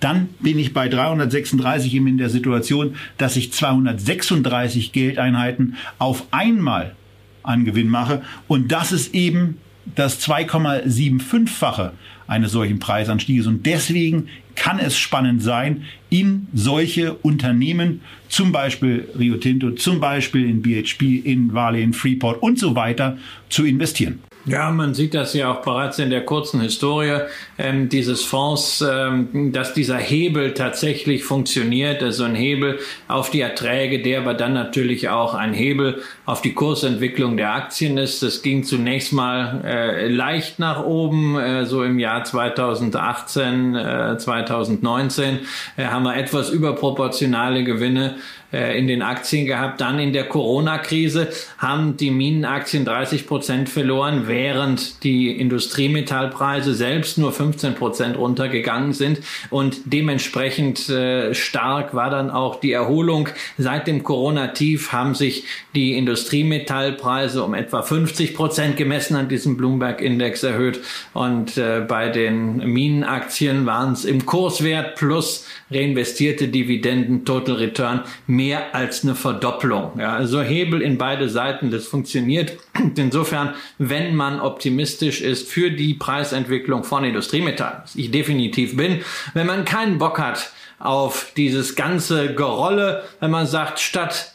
[0.00, 6.96] dann bin ich bei 336 eben in der Situation, dass ich 236 Geldeinheiten auf einmal
[7.42, 8.22] an Gewinn mache.
[8.48, 9.58] Und das ist eben
[9.94, 11.92] das 2,75-fache
[12.26, 13.46] eines solchen Preisanstieges.
[13.46, 20.48] Und deswegen kann es spannend sein, in solche Unternehmen, zum Beispiel Rio Tinto, zum Beispiel
[20.48, 24.20] in BHP, in Vale, in Freeport und so weiter, zu investieren.
[24.46, 27.20] Ja, man sieht das ja auch bereits in der kurzen Historie
[27.56, 32.78] ähm, dieses Fonds, ähm, dass dieser Hebel tatsächlich funktioniert, also ein Hebel
[33.08, 37.96] auf die Erträge, der aber dann natürlich auch ein Hebel auf die Kursentwicklung der Aktien
[37.96, 38.22] ist.
[38.22, 45.38] Das ging zunächst mal äh, leicht nach oben, äh, so im Jahr 2018, äh, 2019
[45.78, 48.16] äh, haben wir etwas überproportionale Gewinne
[48.54, 49.80] äh, in den Aktien gehabt.
[49.80, 57.32] Dann in der Corona-Krise haben die Minenaktien 30 Prozent verloren, während die Industriemetallpreise selbst nur
[57.32, 59.18] 15 Prozent runtergegangen sind.
[59.50, 63.28] Und dementsprechend äh, stark war dann auch die Erholung.
[63.58, 70.44] Seit dem Corona-Tief haben sich die Industriemetallpreise um etwa 50 Prozent gemessen an diesem Bloomberg-Index
[70.44, 70.80] erhöht.
[71.12, 78.43] Und äh, bei den Minenaktien waren es im Kurswert plus reinvestierte Dividenden, Total Return, mehr
[78.52, 79.98] als eine Verdopplung.
[79.98, 82.58] Ja, also Hebel in beide Seiten, das funktioniert.
[82.96, 89.00] Insofern, wenn man optimistisch ist für die Preisentwicklung von Industriemetallen, was ich definitiv bin,
[89.32, 94.33] wenn man keinen Bock hat auf dieses ganze Gerolle, wenn man sagt, statt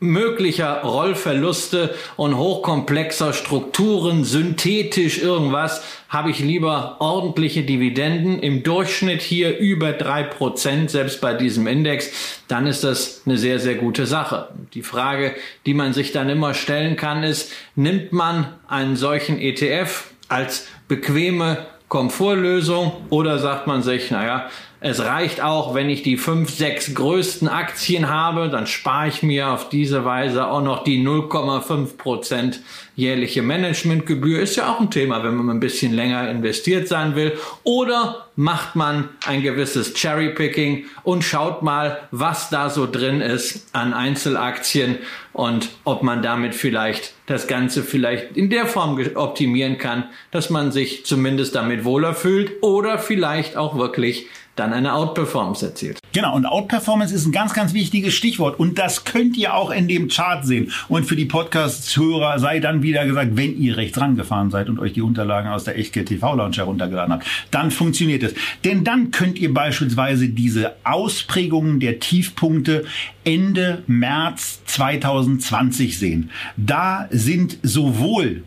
[0.00, 9.58] möglicher Rollverluste und hochkomplexer Strukturen, synthetisch irgendwas, habe ich lieber ordentliche Dividenden, im Durchschnitt hier
[9.58, 14.48] über drei Prozent, selbst bei diesem Index, dann ist das eine sehr, sehr gute Sache.
[14.74, 15.36] Die Frage,
[15.66, 21.66] die man sich dann immer stellen kann, ist, nimmt man einen solchen ETF als bequeme
[21.88, 24.48] Komfortlösung oder sagt man sich, naja,
[24.82, 29.50] es reicht auch, wenn ich die fünf, sechs größten Aktien habe, dann spare ich mir
[29.50, 32.60] auf diese Weise auch noch die 0,5 Prozent
[32.96, 34.40] jährliche Managementgebühr.
[34.40, 37.36] Ist ja auch ein Thema, wenn man ein bisschen länger investiert sein will.
[37.62, 43.92] Oder macht man ein gewisses Cherrypicking und schaut mal, was da so drin ist an
[43.92, 44.96] Einzelaktien
[45.34, 50.72] und ob man damit vielleicht das Ganze vielleicht in der Form optimieren kann, dass man
[50.72, 55.98] sich zumindest damit wohler fühlt oder vielleicht auch wirklich dann eine Outperformance erzielt.
[56.12, 58.58] Genau, und Outperformance ist ein ganz, ganz wichtiges Stichwort.
[58.58, 60.72] Und das könnt ihr auch in dem Chart sehen.
[60.88, 64.92] Und für die Podcast-Hörer sei dann wieder gesagt, wenn ihr rechts rangefahren seid und euch
[64.92, 68.34] die Unterlagen aus der Echtgeld TV Lounge heruntergeladen habt, dann funktioniert es.
[68.64, 72.84] Denn dann könnt ihr beispielsweise diese Ausprägungen der Tiefpunkte
[73.24, 76.30] Ende März 2020 sehen.
[76.56, 78.42] Da sind sowohl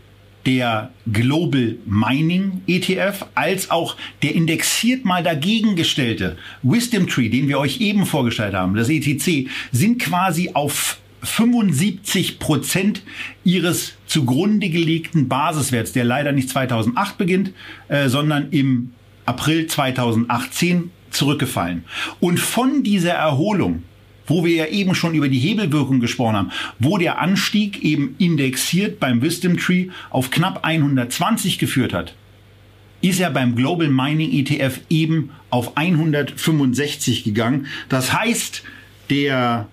[0.46, 7.60] der Global Mining ETF als auch der indexiert mal dagegen gestellte Wisdom Tree, den wir
[7.60, 13.02] euch eben vorgestellt haben, das ETC, sind quasi auf 75 Prozent
[13.46, 17.54] ihres zugrunde gelegten Basiswerts, der leider nicht 2008 beginnt,
[17.88, 18.92] äh, sondern im
[19.26, 21.86] April 2018 zurückgefallen.
[22.20, 23.84] Und von dieser Erholung
[24.26, 29.00] wo wir ja eben schon über die Hebelwirkung gesprochen haben, wo der Anstieg eben indexiert
[29.00, 32.16] beim Wisdom Tree auf knapp 120 geführt hat,
[33.02, 37.68] ist er beim Global Mining ETF eben auf 165 gegangen.
[37.90, 38.64] Das heißt,
[39.10, 39.68] der,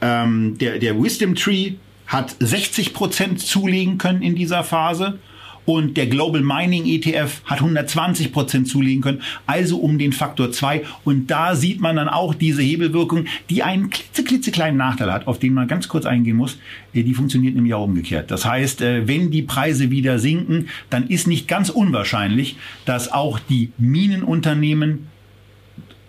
[0.00, 1.72] ähm, der, der Wisdom Tree
[2.06, 5.18] hat 60 Prozent zulegen können in dieser Phase
[5.66, 10.84] und der Global Mining ETF hat 120 Prozent zulegen können, also um den Faktor 2.
[11.04, 15.52] Und da sieht man dann auch diese Hebelwirkung, die einen klitzeklitzekleinen Nachteil hat, auf den
[15.52, 16.58] man ganz kurz eingehen muss.
[16.94, 18.30] Äh, die funktioniert nämlich auch umgekehrt.
[18.30, 23.38] Das heißt, äh, wenn die Preise wieder sinken, dann ist nicht ganz unwahrscheinlich, dass auch
[23.38, 25.08] die Minenunternehmen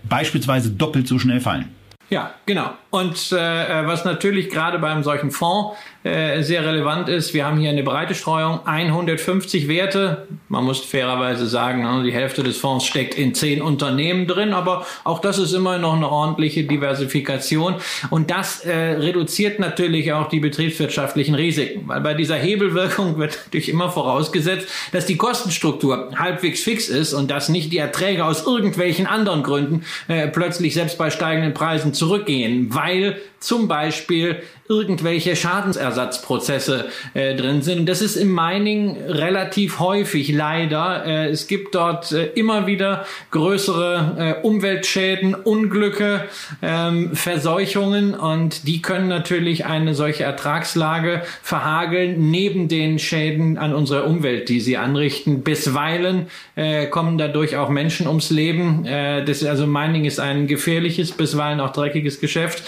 [0.07, 1.65] beispielsweise doppelt so schnell fallen.
[2.09, 2.71] Ja, genau.
[2.89, 5.77] Und äh, was natürlich gerade beim solchen Fonds
[6.07, 10.27] äh, sehr relevant ist, wir haben hier eine breite Streuung, 150 Werte.
[10.49, 14.85] Man muss fairerweise sagen, ne, die Hälfte des Fonds steckt in zehn Unternehmen drin, aber
[15.03, 17.75] auch das ist immer noch eine ordentliche Diversifikation.
[18.09, 23.69] Und das äh, reduziert natürlich auch die betriebswirtschaftlichen Risiken, weil bei dieser Hebelwirkung wird natürlich
[23.69, 29.07] immer vorausgesetzt, dass die Kostenstruktur halbwegs fix ist und dass nicht die Erträge aus irgendwelchen
[29.07, 37.35] anderen Gründen äh, plötzlich selbst bei steigenden Preisen zurückgehen, weil zum Beispiel irgendwelche Schadensersatzprozesse äh,
[37.35, 37.87] drin sind.
[37.87, 41.05] Das ist im Mining relativ häufig, leider.
[41.05, 46.25] Äh, es gibt dort äh, immer wieder größere äh, Umweltschäden, Unglücke,
[46.61, 54.05] ähm, Verseuchungen und die können natürlich eine solche Ertragslage verhageln, neben den Schäden an unserer
[54.05, 55.43] Umwelt, die sie anrichten.
[55.43, 58.85] Bisweilen äh, kommen dadurch auch Menschen ums Leben.
[58.85, 62.63] Äh, das, also Mining ist ein gefährliches, bisweilen auch dreckiges Geschäft.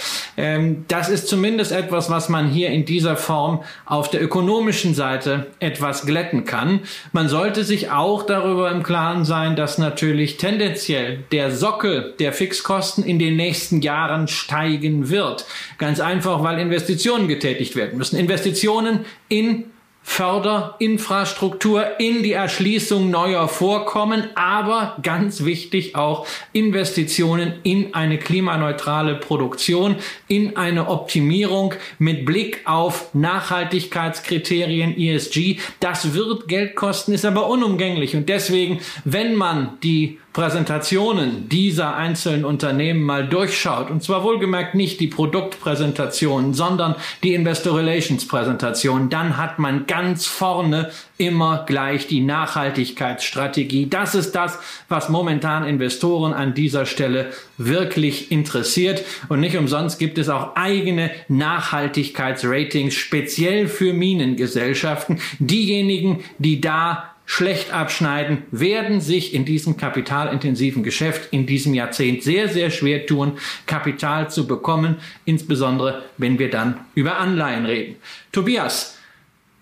[0.59, 5.47] Ähm, das ist zumindest etwas, was man hier in dieser Form auf der ökonomischen Seite
[5.59, 6.81] etwas glätten kann.
[7.11, 13.03] Man sollte sich auch darüber im Klaren sein, dass natürlich tendenziell der Sockel der Fixkosten
[13.03, 15.45] in den nächsten Jahren steigen wird.
[15.77, 18.17] Ganz einfach, weil Investitionen getätigt werden müssen.
[18.17, 19.65] Investitionen in
[20.09, 29.95] Förderinfrastruktur in die Erschließung neuer Vorkommen, aber ganz wichtig auch Investitionen in eine klimaneutrale Produktion,
[30.27, 35.59] in eine Optimierung mit Blick auf Nachhaltigkeitskriterien ESG.
[35.79, 42.45] Das wird Geld kosten, ist aber unumgänglich und deswegen, wenn man die Präsentationen dieser einzelnen
[42.45, 49.35] Unternehmen mal durchschaut, und zwar wohlgemerkt nicht die Produktpräsentationen, sondern die Investor Relations Präsentation, dann
[49.35, 53.89] hat man ganz vorne immer gleich die Nachhaltigkeitsstrategie.
[53.89, 59.03] Das ist das, was momentan Investoren an dieser Stelle wirklich interessiert.
[59.27, 65.19] Und nicht umsonst gibt es auch eigene Nachhaltigkeitsratings speziell für Minengesellschaften.
[65.39, 72.49] Diejenigen, die da schlecht abschneiden, werden sich in diesem kapitalintensiven Geschäft in diesem Jahrzehnt sehr,
[72.49, 77.97] sehr schwer tun, Kapital zu bekommen, insbesondere wenn wir dann über Anleihen reden.
[78.31, 78.97] Tobias,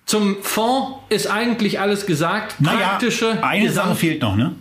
[0.05, 2.55] zum Fonds ist eigentlich alles gesagt.
[2.63, 4.55] Praktische naja, eine Gesamt Sache fehlt noch, ne?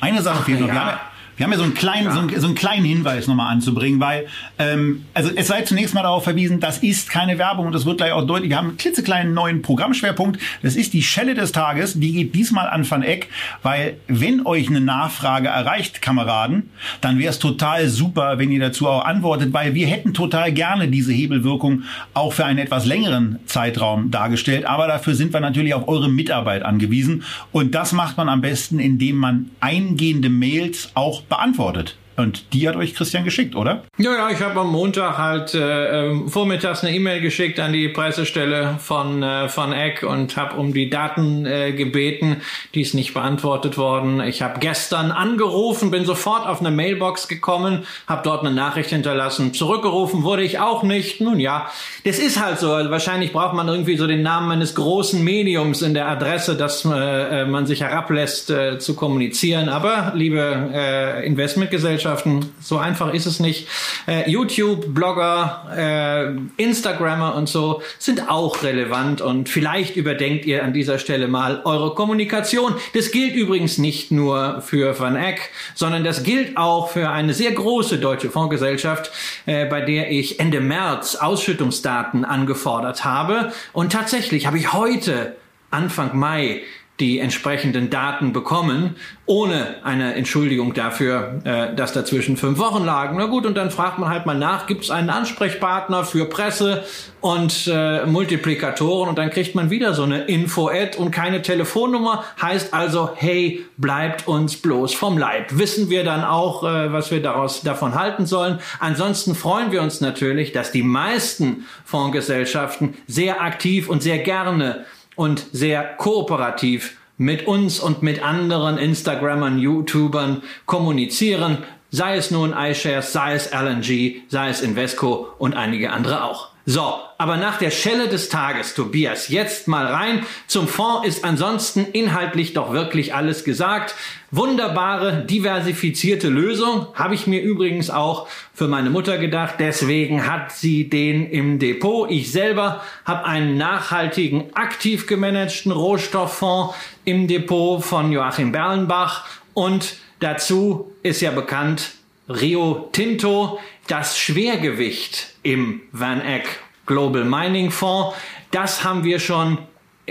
[0.00, 0.66] Eine Sache Ach, fehlt noch.
[0.66, 1.09] Ja.
[1.40, 2.12] Wir haben ja so einen kleinen, ja.
[2.12, 4.26] so, einen, so einen kleinen Hinweis nochmal anzubringen, weil
[4.58, 7.96] ähm, also es sei zunächst mal darauf verwiesen, das ist keine Werbung und das wird
[7.96, 8.50] gleich auch deutlich.
[8.50, 10.38] Wir haben einen klitzekleinen neuen Programmschwerpunkt.
[10.62, 11.98] Das ist die Schelle des Tages.
[11.98, 13.30] Die geht diesmal an Van Eck,
[13.62, 16.68] weil wenn euch eine Nachfrage erreicht, Kameraden,
[17.00, 20.88] dann wäre es total super, wenn ihr dazu auch antwortet, weil wir hätten total gerne
[20.88, 24.66] diese Hebelwirkung auch für einen etwas längeren Zeitraum dargestellt.
[24.66, 27.22] Aber dafür sind wir natürlich auf eure Mitarbeit angewiesen.
[27.50, 31.96] Und das macht man am besten, indem man eingehende Mails auch beantwortet.
[32.16, 33.82] Und die hat euch Christian geschickt, oder?
[33.96, 37.88] Ja, ja, ich habe am Montag halt äh, ähm, vormittags eine E-Mail geschickt an die
[37.88, 42.42] Pressestelle von, äh, von Eck und habe um die Daten äh, gebeten.
[42.74, 44.20] Die ist nicht beantwortet worden.
[44.20, 49.54] Ich habe gestern angerufen, bin sofort auf eine Mailbox gekommen, habe dort eine Nachricht hinterlassen.
[49.54, 51.20] Zurückgerufen wurde ich auch nicht.
[51.22, 51.70] Nun ja,
[52.04, 52.72] das ist halt so.
[52.72, 56.84] Also wahrscheinlich braucht man irgendwie so den Namen eines großen Mediums in der Adresse, dass
[56.84, 59.68] äh, äh man sich herablässt äh, zu kommunizieren.
[59.70, 62.52] Aber liebe äh, Investmentgesellschaft, Gesellschaften.
[62.60, 63.68] So einfach ist es nicht.
[64.06, 70.72] Äh, YouTube, Blogger, äh, Instagrammer und so sind auch relevant und vielleicht überdenkt ihr an
[70.72, 72.74] dieser Stelle mal eure Kommunikation.
[72.94, 77.52] Das gilt übrigens nicht nur für Van Eck, sondern das gilt auch für eine sehr
[77.52, 79.10] große deutsche Fondsgesellschaft,
[79.44, 83.52] äh, bei der ich Ende März Ausschüttungsdaten angefordert habe.
[83.72, 85.36] Und tatsächlich habe ich heute
[85.70, 86.62] Anfang Mai
[87.00, 88.96] die entsprechenden Daten bekommen,
[89.26, 93.16] ohne eine Entschuldigung dafür, äh, dass dazwischen fünf Wochen lagen.
[93.18, 96.84] Na gut, und dann fragt man halt mal nach, gibt es einen Ansprechpartner für Presse
[97.20, 102.24] und äh, Multiplikatoren und dann kriegt man wieder so eine Info-Ad und keine Telefonnummer.
[102.40, 105.58] Heißt also, hey, bleibt uns bloß vom Leib.
[105.58, 108.58] Wissen wir dann auch, äh, was wir daraus davon halten sollen.
[108.78, 114.84] Ansonsten freuen wir uns natürlich, dass die meisten Fondsgesellschaften sehr aktiv und sehr gerne
[115.20, 121.58] und sehr kooperativ mit uns und mit anderen Instagrammern, YouTubern kommunizieren,
[121.90, 126.49] sei es nun iShares, sei es LNG, sei es Invesco und einige andere auch.
[126.66, 130.26] So, aber nach der Schelle des Tages, Tobias, jetzt mal rein.
[130.46, 133.94] Zum Fonds ist ansonsten inhaltlich doch wirklich alles gesagt.
[134.30, 136.86] Wunderbare, diversifizierte Lösung.
[136.94, 139.54] Habe ich mir übrigens auch für meine Mutter gedacht.
[139.58, 142.10] Deswegen hat sie den im Depot.
[142.10, 149.26] Ich selber habe einen nachhaltigen, aktiv gemanagten Rohstofffonds im Depot von Joachim Berlenbach.
[149.54, 151.92] Und dazu ist ja bekannt
[152.30, 153.58] Rio Tinto,
[153.88, 158.16] das Schwergewicht im Van Eck Global Mining Fonds.
[158.52, 159.58] Das haben wir schon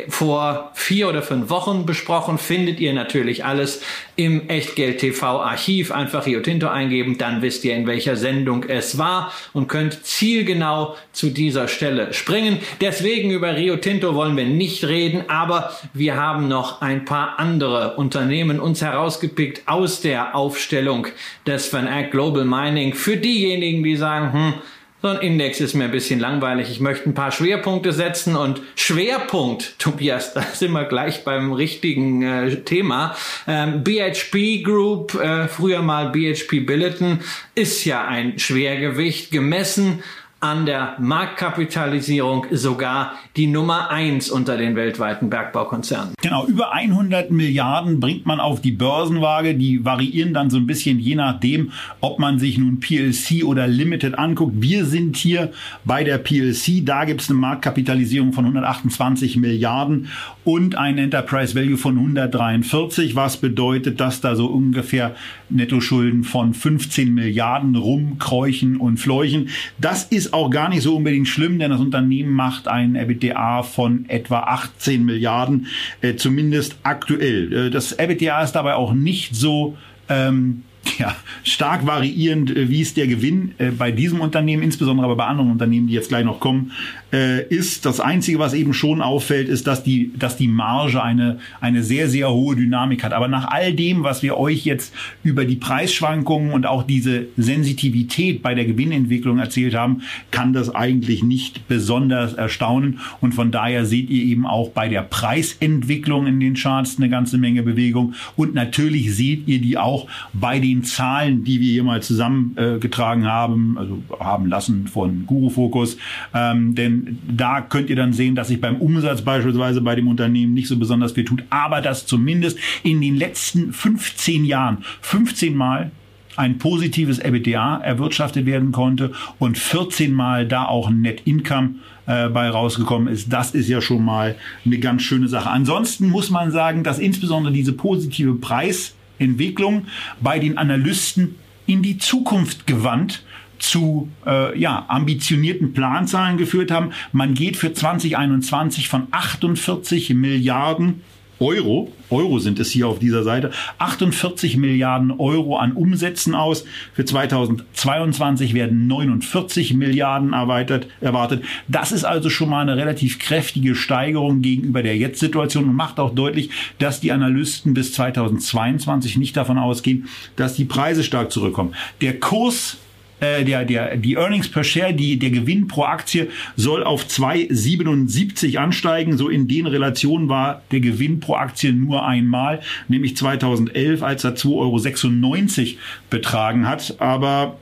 [0.08, 2.38] vor vier oder fünf Wochen besprochen.
[2.38, 3.82] Findet ihr natürlich alles
[4.16, 5.92] im Echtgeld TV Archiv.
[5.92, 10.96] Einfach Rio Tinto eingeben, dann wisst ihr, in welcher Sendung es war und könnt zielgenau
[11.12, 12.60] zu dieser Stelle springen.
[12.82, 17.96] Deswegen über Rio Tinto wollen wir nicht reden, aber wir haben noch ein paar andere
[17.96, 21.08] Unternehmen uns herausgepickt aus der Aufstellung
[21.46, 22.94] des Van Eck Global Mining.
[22.94, 24.54] Für diejenigen, die sagen, hm,
[25.02, 26.70] so ein Index ist mir ein bisschen langweilig.
[26.70, 32.22] Ich möchte ein paar Schwerpunkte setzen und Schwerpunkt, Tobias, da sind wir gleich beim richtigen
[32.22, 33.16] äh, Thema.
[33.48, 37.20] Ähm, BHP Group, äh, früher mal BHP Billiton,
[37.56, 40.04] ist ja ein Schwergewicht gemessen
[40.42, 46.14] an der Marktkapitalisierung sogar die Nummer eins unter den weltweiten Bergbaukonzernen.
[46.22, 49.56] Genau, über 100 Milliarden bringt man auf die Börsenwaage.
[49.56, 54.18] Die variieren dann so ein bisschen je nachdem, ob man sich nun PLC oder Limited
[54.18, 54.54] anguckt.
[54.56, 55.52] Wir sind hier
[55.84, 56.86] bei der PLC.
[56.86, 60.08] Da gibt es eine Marktkapitalisierung von 128 Milliarden
[60.50, 65.16] und ein Enterprise Value von 143, was bedeutet, dass da so ungefähr
[65.52, 69.50] Nettoschulden von 15 Milliarden rumkräuchen und fleuchen.
[69.78, 74.06] Das ist auch gar nicht so unbedingt schlimm, denn das Unternehmen macht ein EBITDA von
[74.10, 75.68] etwa 18 Milliarden,
[76.02, 77.68] äh, zumindest aktuell.
[77.68, 79.78] Äh, das EBITDA ist dabei auch nicht so
[80.10, 80.64] ähm,
[80.98, 85.26] ja, stark variierend, äh, wie es der Gewinn äh, bei diesem Unternehmen, insbesondere aber bei
[85.26, 86.72] anderen Unternehmen, die jetzt gleich noch kommen,
[87.14, 87.86] äh, ist.
[87.86, 92.10] Das Einzige, was eben schon auffällt, ist, dass die, dass die Marge eine, eine sehr,
[92.10, 93.14] sehr hohe Dynamik hat.
[93.14, 94.94] Aber nach all dem, was wir euch jetzt
[95.24, 100.02] über die Preisschwankungen und auch diese Sensitivität bei der Gewinnentwicklung erzählt haben,
[100.32, 103.00] kann das eigentlich nicht besonders erstaunen.
[103.22, 107.38] Und von daher seht ihr eben auch bei der Preisentwicklung in den Charts eine ganze
[107.38, 108.14] Menge Bewegung.
[108.36, 113.78] Und natürlich seht ihr die auch bei den Zahlen, die wir hier mal zusammengetragen haben,
[113.78, 115.98] also haben lassen von Guru Focus.
[116.34, 120.54] Ähm, denn da könnt ihr dann sehen, dass sich beim Umsatz beispielsweise bei dem Unternehmen
[120.54, 125.92] nicht so besonders viel tut, aber dass zumindest in den letzten 15 Jahren 15 Mal
[126.36, 131.76] ein positives EBITDA erwirtschaftet werden konnte und 14 Mal da auch ein Net Income
[132.06, 133.32] äh, bei rausgekommen ist.
[133.34, 134.36] Das ist ja schon mal
[134.66, 135.50] eine ganz schöne Sache.
[135.50, 139.88] Ansonsten muss man sagen, dass insbesondere diese positive Preisentwicklung
[140.22, 141.36] bei den Analysten
[141.66, 143.24] in die Zukunft gewandt
[143.60, 146.92] zu äh, ja, ambitionierten Planzahlen geführt haben.
[147.12, 151.02] Man geht für 2021 von 48 Milliarden
[151.40, 156.66] Euro, Euro sind es hier auf dieser Seite, 48 Milliarden Euro an Umsätzen aus.
[156.94, 161.44] Für 2022 werden 49 Milliarden erweitert, erwartet.
[161.68, 166.14] Das ist also schon mal eine relativ kräftige Steigerung gegenüber der Jetzt-Situation und macht auch
[166.14, 171.74] deutlich, dass die Analysten bis 2022 nicht davon ausgehen, dass die Preise stark zurückkommen.
[172.02, 172.78] Der Kurs
[173.20, 178.58] äh, der, der, die Earnings per Share, die, der Gewinn pro Aktie soll auf 2,77
[178.58, 179.18] ansteigen.
[179.18, 184.36] So in den Relationen war der Gewinn pro Aktie nur einmal, nämlich 2011, als er
[184.36, 186.96] 2,96 Euro betragen hat.
[187.00, 187.58] Aber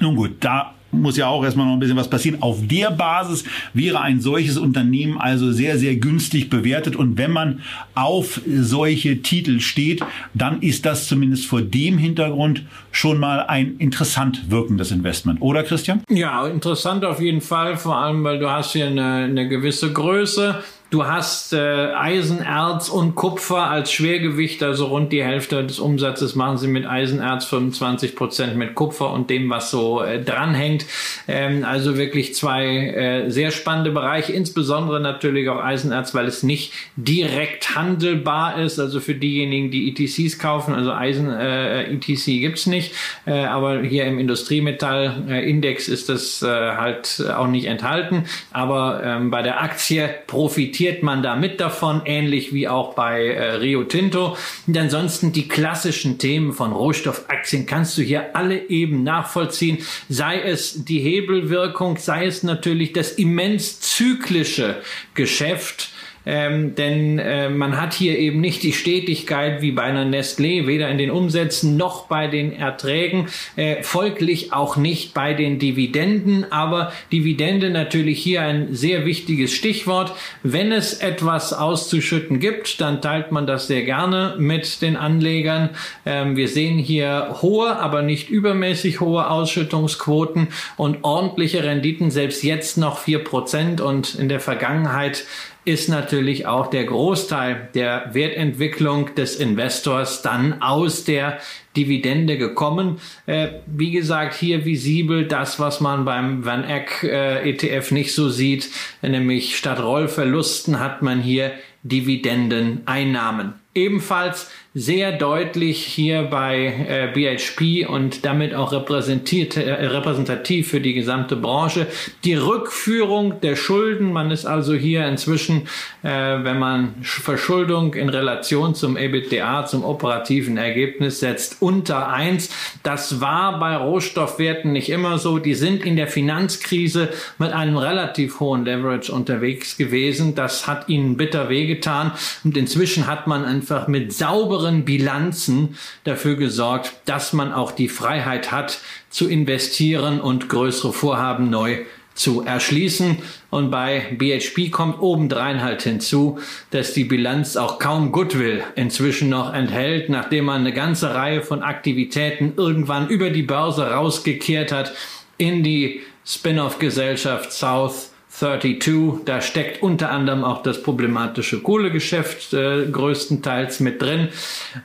[0.00, 2.42] nun gut, da muss ja auch erstmal noch ein bisschen was passieren.
[2.42, 6.96] Auf der Basis wäre ein solches Unternehmen also sehr, sehr günstig bewertet.
[6.96, 7.60] Und wenn man
[7.94, 10.02] auf solche Titel steht,
[10.34, 15.40] dann ist das zumindest vor dem Hintergrund schon mal ein interessant wirkendes Investment.
[15.40, 16.02] Oder Christian?
[16.10, 17.76] Ja, interessant auf jeden Fall.
[17.76, 20.62] Vor allem, weil du hast hier eine, eine gewisse Größe
[20.92, 26.58] Du hast äh, Eisenerz und Kupfer als Schwergewicht, also rund die Hälfte des Umsatzes machen
[26.58, 30.84] sie mit Eisenerz, 25 Prozent mit Kupfer und dem, was so äh, dranhängt.
[31.28, 36.74] Ähm, also wirklich zwei äh, sehr spannende Bereiche, insbesondere natürlich auch Eisenerz, weil es nicht
[36.96, 38.78] direkt handelbar ist.
[38.78, 42.92] Also für diejenigen, die ETCs kaufen, also Eisen äh, ETC gibt's nicht,
[43.24, 48.26] äh, aber hier im Industriemetallindex ist das äh, halt auch nicht enthalten.
[48.50, 53.84] Aber ähm, bei der Aktie profitiert man damit davon, ähnlich wie auch bei äh, Rio
[53.84, 54.36] Tinto.
[54.66, 59.78] Und ansonsten die klassischen Themen von Rohstoffaktien kannst du hier alle eben nachvollziehen.
[60.08, 64.82] Sei es die Hebelwirkung, sei es natürlich das immens zyklische
[65.14, 65.91] Geschäft
[66.24, 70.88] ähm, denn äh, man hat hier eben nicht die Stetigkeit wie bei einer Nestlé, weder
[70.88, 76.92] in den Umsätzen noch bei den Erträgen, äh, folglich auch nicht bei den Dividenden, aber
[77.10, 80.12] Dividende natürlich hier ein sehr wichtiges Stichwort.
[80.42, 85.70] Wenn es etwas auszuschütten gibt, dann teilt man das sehr gerne mit den Anlegern.
[86.06, 92.78] Ähm, wir sehen hier hohe, aber nicht übermäßig hohe Ausschüttungsquoten und ordentliche Renditen, selbst jetzt
[92.78, 95.24] noch vier Prozent und in der Vergangenheit
[95.64, 101.38] ist natürlich auch der Großteil der Wertentwicklung des Investors dann aus der
[101.76, 103.00] Dividende gekommen.
[103.26, 108.28] Äh, wie gesagt, hier visibel das, was man beim Van Eck äh, ETF nicht so
[108.28, 108.70] sieht,
[109.02, 111.52] nämlich statt Rollverlusten hat man hier
[111.84, 113.54] Dividendeneinnahmen.
[113.74, 120.94] Ebenfalls sehr deutlich hier bei äh, BHP und damit auch repräsentiert, äh, repräsentativ für die
[120.94, 121.86] gesamte Branche.
[122.24, 125.68] Die Rückführung der Schulden, man ist also hier inzwischen,
[126.02, 132.48] äh, wenn man Verschuldung in Relation zum EBITDA, zum operativen Ergebnis setzt, unter eins.
[132.82, 135.38] Das war bei Rohstoffwerten nicht immer so.
[135.38, 140.34] Die sind in der Finanzkrise mit einem relativ hohen Leverage unterwegs gewesen.
[140.34, 142.12] Das hat ihnen bitter wehgetan.
[142.42, 147.88] Und inzwischen hat man einfach mit sauberen sauberen Bilanzen dafür gesorgt, dass man auch die
[147.88, 151.78] Freiheit hat, zu investieren und größere Vorhaben neu
[152.14, 153.18] zu erschließen.
[153.50, 156.38] Und bei BHP kommt obendrein halt hinzu,
[156.70, 161.62] dass die Bilanz auch kaum Goodwill inzwischen noch enthält, nachdem man eine ganze Reihe von
[161.62, 164.92] Aktivitäten irgendwann über die Börse rausgekehrt hat
[165.38, 173.80] in die Spin-off-Gesellschaft South 32, da steckt unter anderem auch das problematische Kohlegeschäft äh, größtenteils
[173.80, 174.28] mit drin.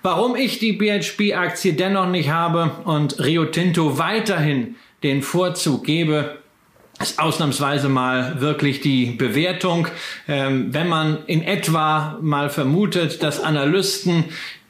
[0.01, 6.37] Warum ich die BHP-Aktie dennoch nicht habe und Rio Tinto weiterhin den Vorzug gebe,
[6.99, 9.87] ist ausnahmsweise mal wirklich die Bewertung.
[10.27, 14.25] Ähm, wenn man in etwa mal vermutet, dass Analysten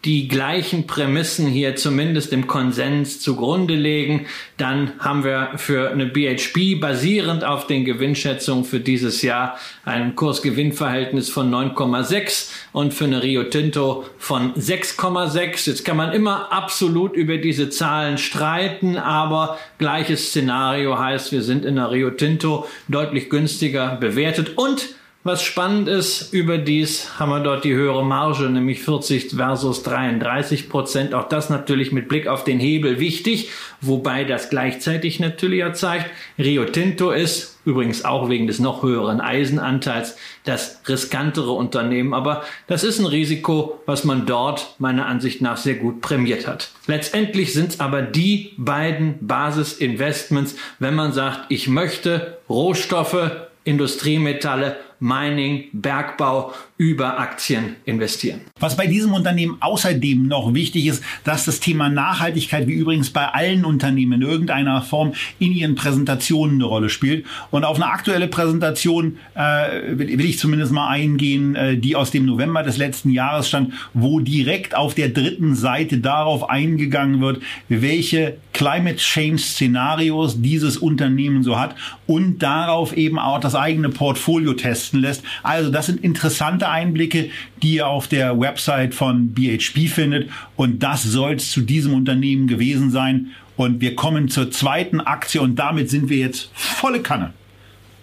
[0.05, 4.27] die gleichen Prämissen hier zumindest im Konsens zugrunde legen,
[4.57, 11.29] dann haben wir für eine BHP basierend auf den Gewinnschätzungen für dieses Jahr ein Kursgewinnverhältnis
[11.29, 15.67] von 9,6 und für eine Rio Tinto von 6,6.
[15.67, 21.65] Jetzt kann man immer absolut über diese Zahlen streiten, aber gleiches Szenario heißt, wir sind
[21.65, 24.95] in einer Rio Tinto deutlich günstiger bewertet und
[25.27, 31.13] was spannend ist, überdies haben wir dort die höhere Marge, nämlich 40 versus 33 Prozent.
[31.13, 33.49] Auch das natürlich mit Blick auf den Hebel wichtig,
[33.81, 36.09] wobei das gleichzeitig natürlich ja zeigt,
[36.39, 40.15] Rio Tinto ist übrigens auch wegen des noch höheren Eisenanteils
[40.45, 42.13] das riskantere Unternehmen.
[42.13, 46.69] Aber das ist ein Risiko, was man dort meiner Ansicht nach sehr gut prämiert hat.
[46.87, 53.31] Letztendlich sind es aber die beiden Basisinvestments, wenn man sagt, ich möchte Rohstoffe,
[53.65, 58.41] Industriemetalle Mining, Bergbau über Aktien investieren.
[58.59, 63.25] Was bei diesem Unternehmen außerdem noch wichtig ist, dass das Thema Nachhaltigkeit, wie übrigens bei
[63.25, 67.25] allen Unternehmen in irgendeiner Form, in ihren Präsentationen eine Rolle spielt.
[67.49, 72.25] Und auf eine aktuelle Präsentation äh, will, ich zumindest mal eingehen, äh, die aus dem
[72.25, 78.37] November des letzten Jahres stand, wo direkt auf der dritten Seite darauf eingegangen wird, welche
[78.53, 81.75] Climate Change Szenarios dieses Unternehmen so hat
[82.07, 85.23] und darauf eben auch das eigene Portfolio testen lässt.
[85.43, 87.29] Also das sind interessante Einblicke,
[87.61, 90.29] die ihr auf der Website von BHP findet.
[90.55, 93.31] Und das soll es zu diesem Unternehmen gewesen sein.
[93.55, 97.33] Und wir kommen zur zweiten Aktie und damit sind wir jetzt volle Kanne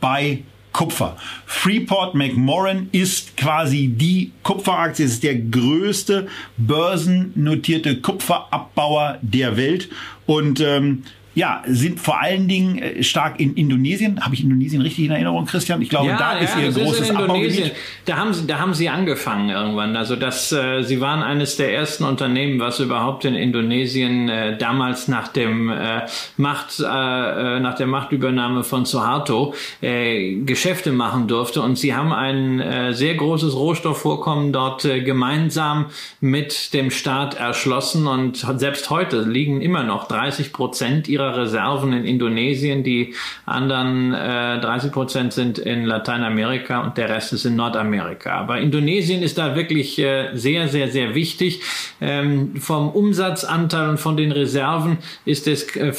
[0.01, 0.43] bei
[0.75, 1.17] Kupfer.
[1.47, 5.05] Freeport McMoran ist quasi die Kupferaktie.
[5.05, 6.27] Ist der größte
[6.59, 9.89] börsennotierte Kupferabbauer der Welt.
[10.27, 11.05] Und ähm,
[11.35, 14.25] ja, sind vor allen Dingen äh, stark in Indonesien.
[14.25, 15.83] Habe ich Indonesien richtig in Erinnerung, Christian?
[15.83, 17.73] Ich glaube, ja, da ist ihr großes ist Abbaugebiet.
[18.05, 19.97] Da haben sie, da haben sie angefangen irgendwann.
[19.97, 25.09] Also das, äh, sie waren eines der ersten Unternehmen, was überhaupt in Indonesien äh, damals
[25.09, 26.03] nach dem äh,
[26.37, 31.63] Macht, äh, äh nach der Machtübernahme von Suharto Geschäfte machen durfte.
[31.63, 35.87] Und sie haben ein sehr großes Rohstoffvorkommen dort gemeinsam
[36.21, 38.07] mit dem Staat erschlossen.
[38.07, 43.15] Und selbst heute liegen immer noch 30 Prozent ihrer ihrer Reserven in Indonesien, die
[43.47, 48.33] anderen äh, 30 Prozent sind in Lateinamerika und der Rest ist in Nordamerika.
[48.33, 51.61] Aber Indonesien ist da wirklich äh, sehr, sehr, sehr wichtig.
[52.01, 55.93] Ähm, vom Umsatzanteil und von den Reserven ist es äh,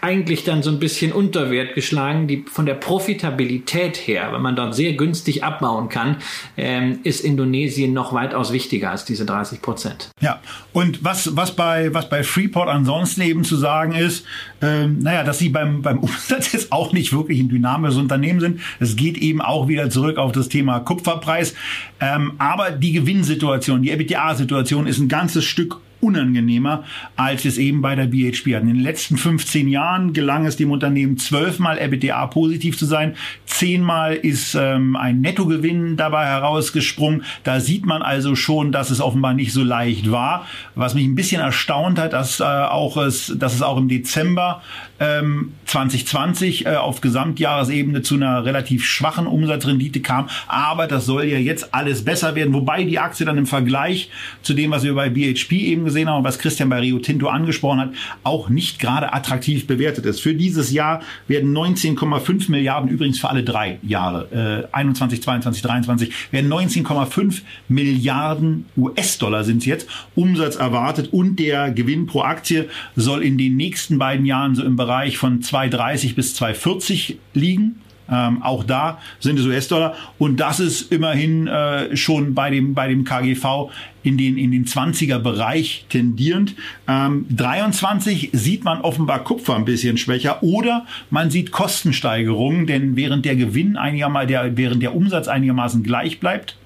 [0.00, 2.26] eigentlich dann so ein bisschen unter Wert geschlagen.
[2.26, 6.16] Die, von der Profitabilität her, wenn man dort sehr günstig abbauen kann,
[6.56, 10.10] ähm, ist Indonesien noch weitaus wichtiger als diese 30 Prozent.
[10.20, 10.40] Ja,
[10.72, 14.24] und was, was, bei, was bei Freeport ansonsten eben zu sagen ist,
[14.62, 18.60] ähm, naja, dass sie beim, beim Umsatz jetzt auch nicht wirklich ein dynamisches Unternehmen sind.
[18.80, 21.54] Es geht eben auch wieder zurück auf das Thema Kupferpreis.
[22.00, 26.84] Ähm, aber die Gewinnsituation, die EBITDA-Situation ist ein ganzes Stück unangenehmer,
[27.16, 28.62] als es eben bei der BHP hat.
[28.62, 33.14] In den letzten 15 Jahren gelang es dem Unternehmen zwölfmal EBITDA positiv zu sein.
[33.46, 37.22] Zehnmal ist ähm, ein Nettogewinn dabei herausgesprungen.
[37.44, 40.46] Da sieht man also schon, dass es offenbar nicht so leicht war.
[40.74, 44.62] Was mich ein bisschen erstaunt hat, dass, äh, auch es, dass es auch im Dezember
[45.02, 50.28] ähm, 2020 äh, auf Gesamtjahresebene zu einer relativ schwachen Umsatzrendite kam.
[50.46, 52.54] Aber das soll ja jetzt alles besser werden.
[52.54, 54.10] Wobei die Aktie dann im Vergleich
[54.42, 57.26] zu dem, was wir bei BHP eben gesehen haben und was Christian bei Rio Tinto
[57.26, 57.90] angesprochen hat,
[58.22, 60.20] auch nicht gerade attraktiv bewertet ist.
[60.20, 66.12] Für dieses Jahr werden 19,5 Milliarden, übrigens für alle drei Jahre, äh, 21, 22, 23,
[66.30, 73.36] werden 19,5 Milliarden US-Dollar sind jetzt Umsatz erwartet und der Gewinn pro Aktie soll in
[73.36, 77.80] den nächsten beiden Jahren so im Bereich von 2,30 bis 2,40 liegen.
[78.10, 82.88] Ähm, auch da sind es US-Dollar und das ist immerhin äh, schon bei dem bei
[82.88, 83.70] dem KGV
[84.02, 86.54] in den in den 20er Bereich tendierend.
[86.88, 93.24] Ähm, 23 sieht man offenbar Kupfer ein bisschen schwächer oder man sieht Kostensteigerungen, denn während
[93.24, 96.56] der Gewinn einigermaßen der während der Umsatz einigermaßen gleich bleibt,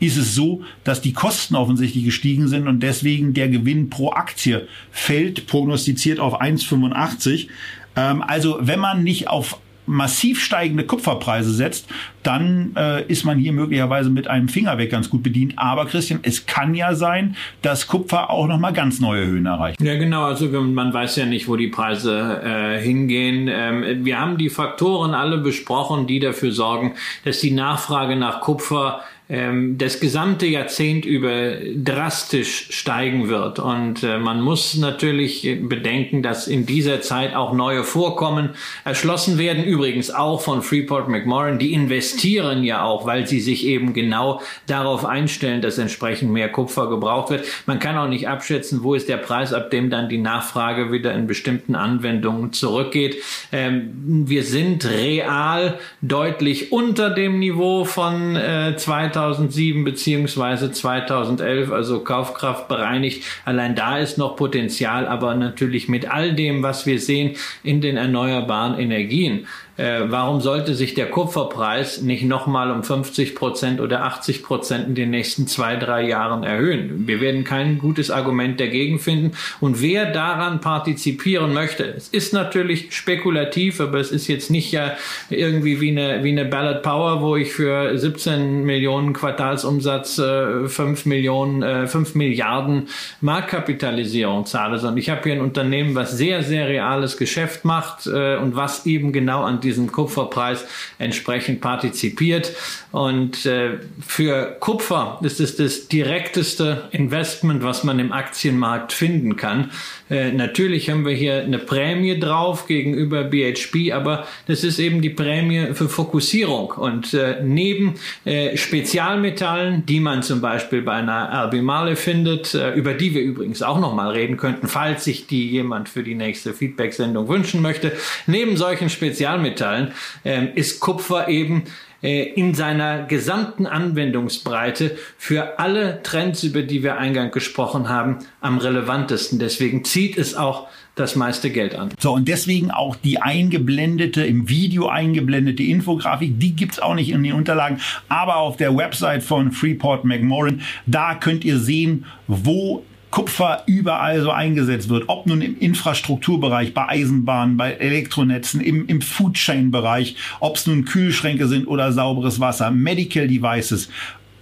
[0.00, 4.68] ist es so, dass die Kosten offensichtlich gestiegen sind und deswegen der Gewinn pro Aktie
[4.90, 7.48] fällt, prognostiziert auf 1,85.
[7.96, 11.88] Ähm, also wenn man nicht auf massiv steigende Kupferpreise setzt,
[12.22, 15.54] dann äh, ist man hier möglicherweise mit einem Finger weg ganz gut bedient.
[15.56, 19.80] Aber Christian, es kann ja sein, dass Kupfer auch noch mal ganz neue Höhen erreicht.
[19.80, 20.24] Ja, genau.
[20.24, 23.48] Also man weiß ja nicht, wo die Preise äh, hingehen.
[23.48, 29.02] Ähm, wir haben die Faktoren alle besprochen, die dafür sorgen, dass die Nachfrage nach Kupfer
[29.28, 33.58] ähm, das gesamte Jahrzehnt über drastisch steigen wird.
[33.58, 38.50] Und äh, man muss natürlich bedenken, dass in dieser Zeit auch neue Vorkommen
[38.84, 39.64] erschlossen werden.
[39.64, 41.58] Übrigens auch von Freeport McMoran.
[41.58, 46.88] Die investieren ja auch, weil sie sich eben genau darauf einstellen, dass entsprechend mehr Kupfer
[46.88, 47.44] gebraucht wird.
[47.66, 51.12] Man kann auch nicht abschätzen, wo ist der Preis, ab dem dann die Nachfrage wieder
[51.14, 53.16] in bestimmten Anwendungen zurückgeht.
[53.50, 53.90] Ähm,
[54.26, 58.76] wir sind real deutlich unter dem Niveau von äh,
[59.16, 63.24] 2007 beziehungsweise 2011, also Kaufkraft bereinigt.
[63.46, 67.96] Allein da ist noch Potenzial, aber natürlich mit all dem, was wir sehen in den
[67.96, 69.46] erneuerbaren Energien,
[69.76, 74.94] äh, warum sollte sich der Kupferpreis nicht nochmal um 50 Prozent oder 80 Prozent in
[74.94, 77.06] den nächsten zwei, drei Jahren erhöhen?
[77.06, 79.32] Wir werden kein gutes Argument dagegen finden.
[79.60, 84.92] Und wer daran partizipieren möchte, es ist natürlich spekulativ, aber es ist jetzt nicht ja
[85.28, 91.04] irgendwie wie eine, wie eine Ballot Power, wo ich für 17 Millionen Quartalsumsatz äh, 5
[91.04, 92.88] Millionen, äh, 5 Milliarden
[93.20, 98.36] Marktkapitalisierung zahle, sondern ich habe hier ein Unternehmen, was sehr, sehr reales Geschäft macht äh,
[98.36, 100.64] und was eben genau an diesem Kupferpreis
[100.98, 102.52] entsprechend partizipiert.
[102.92, 109.70] Und äh, für Kupfer ist es das direkteste Investment, was man im Aktienmarkt finden kann.
[110.08, 115.10] Äh, natürlich haben wir hier eine Prämie drauf gegenüber BHP, aber das ist eben die
[115.10, 116.70] Prämie für Fokussierung.
[116.70, 117.94] Und äh, neben
[118.24, 123.62] äh, Spezialmetallen, die man zum Beispiel bei einer Albemarle findet, äh, über die wir übrigens
[123.62, 127.92] auch nochmal reden könnten, falls sich die jemand für die nächste Feedback-Sendung wünschen möchte,
[128.26, 129.92] neben solchen Spezialmetallen
[130.24, 131.64] ähm, ist Kupfer eben
[132.06, 139.38] in seiner gesamten Anwendungsbreite für alle Trends, über die wir eingangs gesprochen haben, am relevantesten.
[139.38, 141.90] Deswegen zieht es auch das meiste Geld an.
[141.98, 147.22] So, und deswegen auch die eingeblendete, im Video eingeblendete Infografik, die gibt's auch nicht in
[147.22, 152.84] den Unterlagen, aber auf der Website von Freeport McMoran, da könnt ihr sehen, wo
[153.16, 159.00] Kupfer überall so eingesetzt wird, ob nun im Infrastrukturbereich, bei Eisenbahnen, bei Elektronetzen, im, im
[159.00, 163.88] Foodchain-Bereich, ob es nun Kühlschränke sind oder sauberes Wasser, Medical Devices,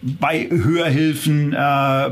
[0.02, 1.56] bei Hörhilfen, äh,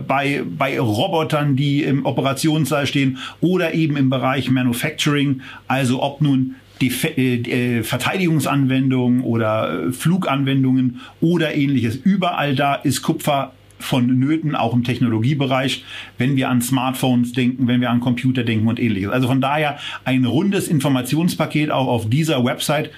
[0.07, 6.55] bei, bei Robotern, die im Operationssaal stehen oder eben im Bereich Manufacturing, also ob nun
[6.81, 11.97] die äh, äh, Verteidigungsanwendungen oder äh, Fluganwendungen oder ähnliches.
[11.97, 13.53] Überall da ist Kupfer
[13.83, 15.85] von Nöten, auch im Technologiebereich,
[16.19, 19.11] wenn wir an Smartphones denken, wenn wir an Computer denken und ähnliches.
[19.11, 22.91] Also von daher ein rundes Informationspaket auch auf dieser Website.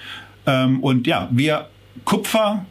[0.45, 1.69] Ähm, und ja, wer
[2.03, 2.65] Kupfer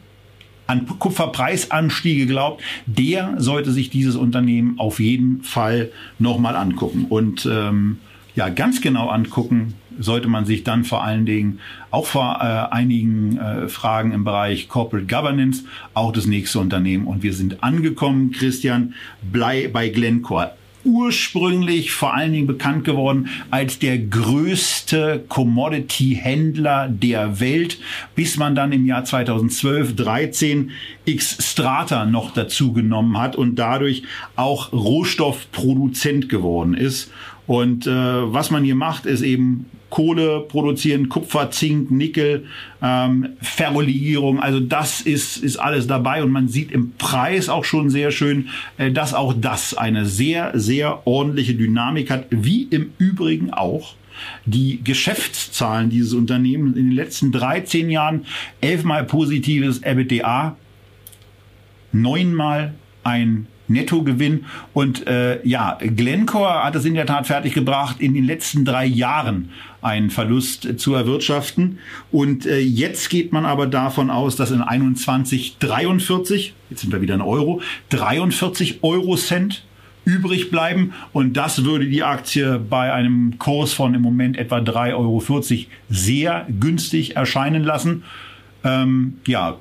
[0.67, 7.05] an Kupferpreisanstiege glaubt, der sollte sich dieses Unternehmen auf jeden Fall nochmal angucken.
[7.07, 7.99] Und ähm,
[8.35, 11.59] ja, ganz genau angucken sollte man sich dann vor allen Dingen
[11.91, 17.07] auch vor äh, einigen äh, Fragen im Bereich Corporate Governance auch das nächste Unternehmen.
[17.07, 20.51] Und wir sind angekommen, Christian, Blei bei Glencore
[20.85, 27.79] ursprünglich vor allen Dingen bekannt geworden als der größte Commodity-Händler der Welt,
[28.13, 30.71] bis man dann im Jahr 2012, 13
[31.05, 34.03] X-Strata noch dazu genommen hat und dadurch
[34.35, 37.11] auch Rohstoffproduzent geworden ist.
[37.47, 42.45] Und äh, was man hier macht, ist eben Kohle produzieren, Kupfer, Zink, Nickel,
[42.81, 44.39] ähm, Ferrolegierung.
[44.39, 48.49] Also das ist, ist alles dabei und man sieht im Preis auch schon sehr schön,
[48.77, 53.95] äh, dass auch das eine sehr, sehr ordentliche Dynamik hat, wie im Übrigen auch
[54.45, 58.25] die Geschäftszahlen dieses Unternehmens in den letzten 13 Jahren
[58.61, 60.57] elfmal positives EBITDA,
[61.91, 62.73] neunmal
[63.03, 64.45] ein Nettogewinn.
[64.73, 69.49] Und äh, ja, Glencore hat es in der Tat fertiggebracht, in den letzten drei Jahren
[69.81, 71.79] einen Verlust zu erwirtschaften.
[72.11, 77.01] Und äh, jetzt geht man aber davon aus, dass in 21 43, jetzt sind wir
[77.01, 79.63] wieder in Euro, 43 Euro Cent
[80.05, 80.93] übrig bleiben.
[81.13, 85.23] Und das würde die Aktie bei einem Kurs von im Moment etwa 3,40 Euro
[85.89, 88.03] sehr günstig erscheinen lassen.
[88.63, 89.57] Ähm, ja,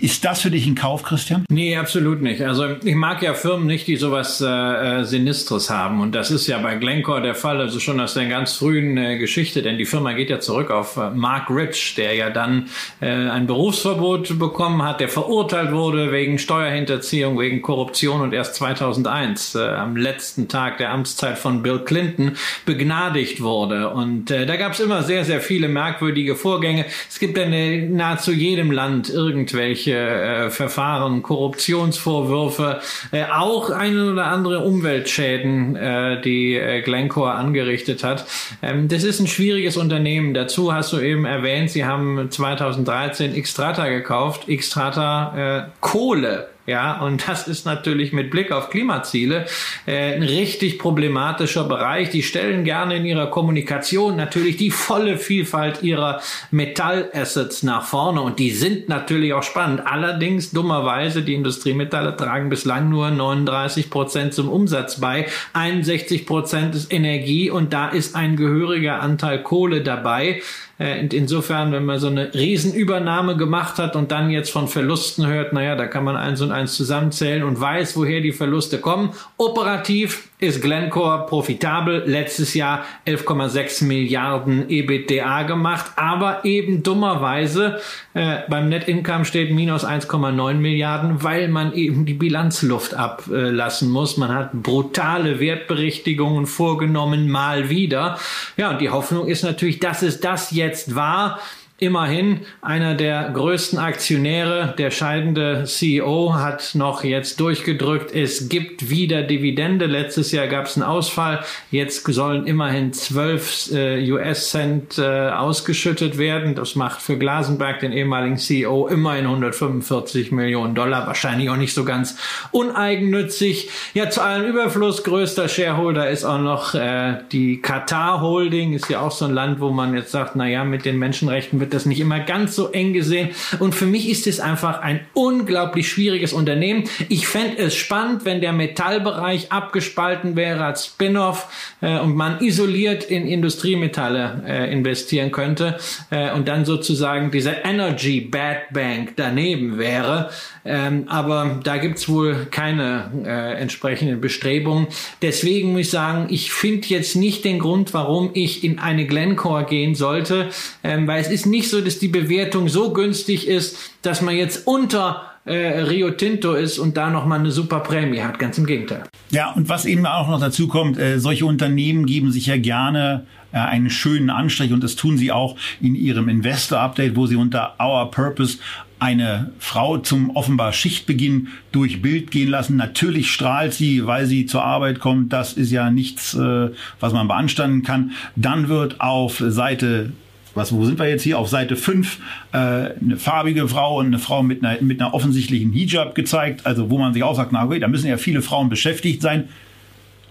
[0.00, 1.44] ist das für dich ein Kauf, Christian?
[1.50, 2.42] Nee, absolut nicht.
[2.42, 6.00] Also ich mag ja Firmen nicht, die sowas äh, äh, Sinistres haben.
[6.00, 9.18] Und das ist ja bei Glencore der Fall, also schon aus der ganz frühen äh,
[9.18, 9.62] Geschichte.
[9.62, 12.68] Denn die Firma geht ja zurück auf äh, Mark Rich, der ja dann
[13.00, 19.54] äh, ein Berufsverbot bekommen hat, der verurteilt wurde wegen Steuerhinterziehung, wegen Korruption und erst 2001
[19.54, 23.90] äh, am letzten Tag der Amtszeit von Bill Clinton begnadigt wurde.
[23.90, 26.86] Und äh, da gab es immer sehr, sehr viele merkwürdige Vorgänge.
[27.08, 32.80] Es gibt ja in nahezu jedem Land irgendwelche irgendwelche äh, Verfahren, Korruptionsvorwürfe,
[33.12, 38.26] äh, auch eine oder andere Umweltschäden, äh, die äh, Glencore angerichtet hat.
[38.62, 40.34] Ähm, das ist ein schwieriges Unternehmen.
[40.34, 44.46] Dazu hast du eben erwähnt, sie haben 2013 Xtrata gekauft.
[44.48, 49.46] Xtrata äh, Kohle ja, und das ist natürlich mit Blick auf Klimaziele
[49.86, 52.10] äh, ein richtig problematischer Bereich.
[52.10, 58.38] Die stellen gerne in ihrer Kommunikation natürlich die volle Vielfalt ihrer Metallassets nach vorne und
[58.38, 59.82] die sind natürlich auch spannend.
[59.86, 66.92] Allerdings dummerweise die Industriemetalle tragen bislang nur 39 Prozent zum Umsatz bei, 61 Prozent ist
[66.92, 70.42] Energie und da ist ein gehöriger Anteil Kohle dabei.
[70.80, 75.52] Äh, insofern, wenn man so eine Riesenübernahme gemacht hat und dann jetzt von Verlusten hört,
[75.52, 79.10] naja, da kann man eins und eins zusammenzählen und weiß, woher die Verluste kommen.
[79.36, 82.02] Operativ ist Glencore profitabel.
[82.06, 87.80] Letztes Jahr 11,6 Milliarden EBITDA gemacht, aber eben dummerweise
[88.14, 94.16] äh, beim Net Income steht minus 1,9 Milliarden, weil man eben die Bilanzluft ablassen muss.
[94.16, 98.18] Man hat brutale Wertberichtigungen vorgenommen, mal wieder.
[98.56, 101.40] Ja, und die Hoffnung ist natürlich, dass es das jetzt war
[101.82, 109.22] Immerhin einer der größten Aktionäre, der scheidende CEO, hat noch jetzt durchgedrückt, es gibt wieder
[109.22, 109.86] Dividende.
[109.86, 111.42] Letztes Jahr gab es einen Ausfall.
[111.70, 116.54] Jetzt sollen immerhin 12 äh, US-Cent äh, ausgeschüttet werden.
[116.54, 121.06] Das macht für Glasenberg, den ehemaligen CEO, immerhin 145 Millionen Dollar.
[121.06, 122.18] Wahrscheinlich auch nicht so ganz
[122.50, 123.70] uneigennützig.
[123.94, 128.74] Ja, zu allem Überfluss größter Shareholder ist auch noch äh, die Qatar Holding.
[128.74, 131.58] Ist ja auch so ein Land, wo man jetzt sagt, na ja, mit den Menschenrechten
[131.58, 133.30] wird wird das nicht immer ganz so eng gesehen.
[133.60, 136.84] Und für mich ist es einfach ein unglaublich schwieriges Unternehmen.
[137.08, 143.04] Ich fände es spannend, wenn der Metallbereich abgespalten wäre als Spin-off äh, und man isoliert
[143.04, 145.78] in Industriemetalle äh, investieren könnte
[146.10, 150.30] äh, und dann sozusagen diese Energy Bad Bank daneben wäre.
[150.64, 154.88] Ähm, aber da gibt's wohl keine äh, entsprechenden Bestrebungen.
[155.22, 159.64] Deswegen muss ich sagen, ich finde jetzt nicht den Grund, warum ich in eine Glencore
[159.64, 160.50] gehen sollte,
[160.84, 164.34] ähm, weil es ist nicht nicht so, dass die Bewertung so günstig ist, dass man
[164.34, 168.38] jetzt unter äh, Rio Tinto ist und da nochmal eine super Prämie hat.
[168.38, 169.04] Ganz im Gegenteil.
[169.30, 173.26] Ja, und was eben auch noch dazu kommt, äh, solche Unternehmen geben sich ja gerne
[173.52, 177.74] äh, einen schönen Anstrich und das tun sie auch in ihrem Investor-Update, wo sie unter
[177.78, 178.56] Our Purpose
[178.98, 182.76] eine Frau zum offenbar Schichtbeginn durch Bild gehen lassen.
[182.76, 185.32] Natürlich strahlt sie, weil sie zur Arbeit kommt.
[185.34, 188.12] Das ist ja nichts, äh, was man beanstanden kann.
[188.34, 190.12] Dann wird auf Seite
[190.54, 191.38] was, wo sind wir jetzt hier?
[191.38, 192.18] Auf Seite 5
[192.52, 196.66] äh, eine farbige Frau und eine Frau mit einer, mit einer offensichtlichen Hijab gezeigt.
[196.66, 199.48] Also wo man sich auch sagt, na okay, da müssen ja viele Frauen beschäftigt sein.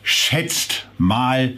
[0.04, 1.54] Schätzt mal,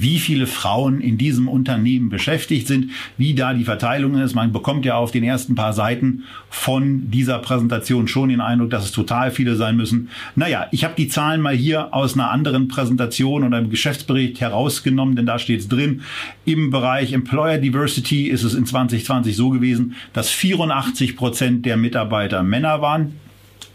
[0.00, 4.34] wie viele Frauen in diesem Unternehmen beschäftigt sind, wie da die Verteilung ist.
[4.34, 8.84] Man bekommt ja auf den ersten paar Seiten von dieser Präsentation schon den Eindruck, dass
[8.84, 10.08] es total viele sein müssen.
[10.36, 15.16] Naja, ich habe die Zahlen mal hier aus einer anderen Präsentation oder einem Geschäftsbericht herausgenommen,
[15.16, 16.02] denn da steht es drin.
[16.44, 22.42] Im Bereich Employer Diversity ist es in 2020 so gewesen, dass 84 Prozent der Mitarbeiter
[22.42, 23.14] Männer waren.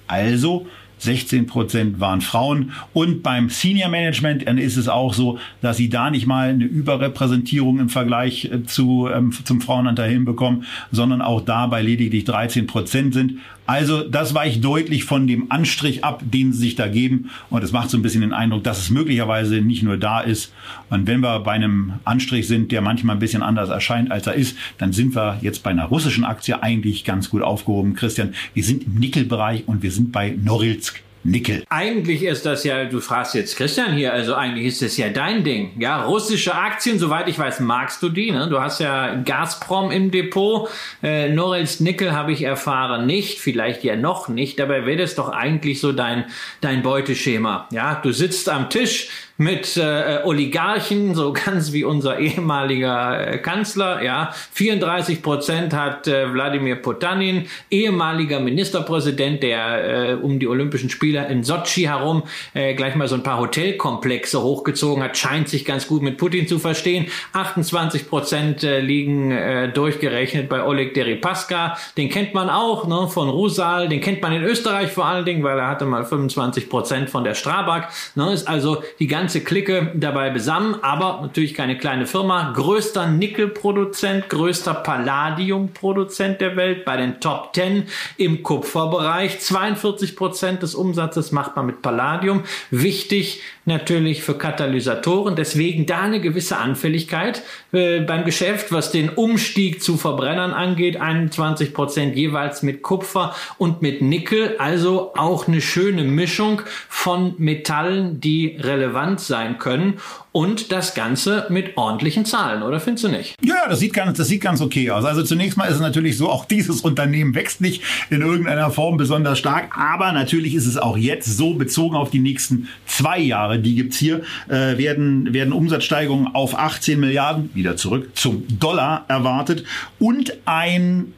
[0.08, 0.68] Also
[1.00, 2.72] 16 Prozent waren Frauen.
[2.94, 7.80] Und beim Senior Management ist es auch so, dass sie da nicht mal eine Überrepräsentierung
[7.80, 13.14] im Vergleich äh, zu, ähm, zum Frauenanteil hinbekommen, sondern auch da bei lediglich 13 Prozent
[13.14, 13.40] sind.
[13.70, 17.30] Also das weicht deutlich von dem Anstrich ab, den sie sich da geben.
[17.52, 20.52] Und es macht so ein bisschen den Eindruck, dass es möglicherweise nicht nur da ist.
[20.90, 24.34] Und wenn wir bei einem Anstrich sind, der manchmal ein bisschen anders erscheint, als er
[24.34, 27.94] ist, dann sind wir jetzt bei einer russischen Aktie eigentlich ganz gut aufgehoben.
[27.94, 31.04] Christian, wir sind im Nickelbereich und wir sind bei Norilsk.
[31.24, 31.66] Nickel.
[31.70, 35.44] Eigentlich ist das ja, du fragst jetzt Christian hier, also eigentlich ist das ja dein
[35.44, 35.72] Ding.
[35.80, 38.32] Ja, russische Aktien, soweit ich weiß, magst du die.
[38.32, 38.48] Ne?
[38.50, 40.70] Du hast ja Gazprom im Depot.
[41.04, 44.60] Äh, Norilsk Nickel habe ich erfahren nicht, vielleicht ja noch nicht.
[44.60, 46.26] Dabei wäre das doch eigentlich so dein,
[46.62, 47.68] dein Beuteschema.
[47.72, 49.10] Ja, du sitzt am Tisch,
[49.40, 54.04] mit äh, Oligarchen, so ganz wie unser ehemaliger äh, Kanzler.
[54.04, 61.26] Ja, 34 Prozent hat äh, Wladimir Potanin, ehemaliger Ministerpräsident, der äh, um die Olympischen Spiele
[61.30, 62.24] in Sochi herum
[62.54, 66.46] äh, gleich mal so ein paar Hotelkomplexe hochgezogen hat, scheint sich ganz gut mit Putin
[66.46, 67.06] zu verstehen.
[67.32, 71.78] 28 Prozent äh, liegen äh, durchgerechnet bei Oleg Deripaska.
[71.96, 75.44] Den kennt man auch ne, von Rusal, den kennt man in Österreich vor allen Dingen,
[75.44, 77.88] weil er hatte mal 25 Prozent von der Strabag.
[78.16, 82.52] Ne, ist also die ganze ganze Clique dabei besammen, aber natürlich keine kleine Firma.
[82.54, 87.84] Größter Nickelproduzent, größter Palladiumproduzent der Welt bei den Top 10
[88.18, 89.40] im Kupferbereich.
[89.40, 92.42] 42 Prozent des Umsatzes macht man mit Palladium.
[92.72, 95.36] Wichtig natürlich für Katalysatoren.
[95.36, 101.00] Deswegen da eine gewisse Anfälligkeit äh, beim Geschäft, was den Umstieg zu Verbrennern angeht.
[101.00, 104.56] 21 Prozent jeweils mit Kupfer und mit Nickel.
[104.58, 109.96] Also auch eine schöne Mischung von Metallen, die relevant sein können
[110.32, 113.36] und das Ganze mit ordentlichen Zahlen, oder findest du nicht?
[113.44, 115.06] Ja, das sieht ganz, das sieht ganz okay aus.
[115.06, 118.98] Also zunächst mal ist es natürlich so, auch dieses Unternehmen wächst nicht in irgendeiner Form
[118.98, 123.60] besonders stark, aber natürlich ist es auch jetzt so bezogen auf die nächsten zwei Jahre,
[123.60, 129.64] die gibt's hier, äh, werden, werden Umsatzsteigerungen auf 18 Milliarden, wieder zurück zum Dollar erwartet
[130.00, 131.14] und ein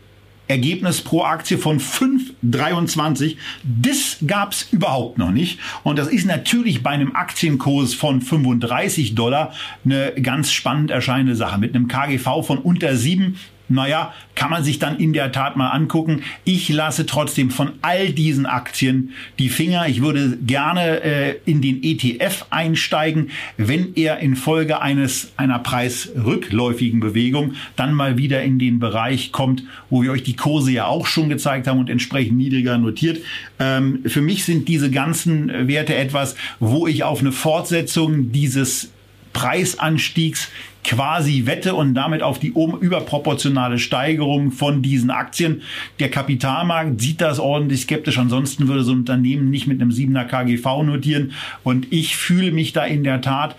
[0.52, 3.38] Ergebnis pro Aktie von 5,23.
[3.64, 5.60] Das gab's überhaupt noch nicht.
[5.84, 9.54] Und das ist natürlich bei einem Aktienkurs von 35 Dollar
[9.86, 11.58] eine ganz spannend erscheinende Sache.
[11.58, 13.38] Mit einem KGV von unter 7
[13.72, 16.24] naja, kann man sich dann in der Tat mal angucken.
[16.44, 19.88] Ich lasse trotzdem von all diesen Aktien die Finger.
[19.88, 27.54] Ich würde gerne äh, in den ETF einsteigen, wenn er infolge eines einer preisrückläufigen Bewegung
[27.76, 31.30] dann mal wieder in den Bereich kommt, wo wir euch die Kurse ja auch schon
[31.30, 33.20] gezeigt haben und entsprechend niedriger notiert.
[33.60, 38.92] Ähm, für mich sind diese ganzen Werte etwas, wo ich auf eine Fortsetzung dieses
[39.34, 40.50] Preisanstiegs
[40.84, 45.62] quasi wette und damit auf die überproportionale Steigerung von diesen Aktien.
[46.00, 48.18] Der Kapitalmarkt sieht das ordentlich skeptisch.
[48.18, 51.34] Ansonsten würde so ein Unternehmen nicht mit einem 7er KGV notieren.
[51.64, 53.56] Und ich fühle mich da in der Tat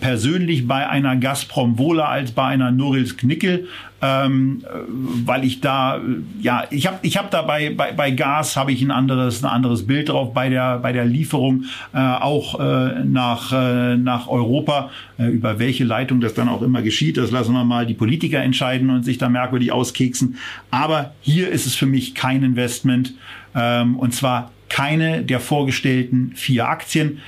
[0.00, 3.68] persönlich bei einer Gazprom wohler als bei einer Norilsk Nickel
[4.02, 4.62] ähm,
[5.24, 6.00] weil ich da
[6.40, 9.50] ja ich habe ich habe da bei, bei, bei Gas habe ich ein anderes ein
[9.50, 10.34] anderes Bild drauf.
[10.34, 15.84] Bei der bei der Lieferung äh, auch äh, nach äh, nach Europa äh, über welche
[15.84, 19.18] Leitung das dann auch immer geschieht das lassen wir mal die Politiker entscheiden und sich
[19.18, 20.36] da merkwürdig auskeksen.
[20.70, 23.14] Aber hier ist es für mich kein Investment
[23.54, 27.18] ähm, und zwar keine der vorgestellten vier Aktien.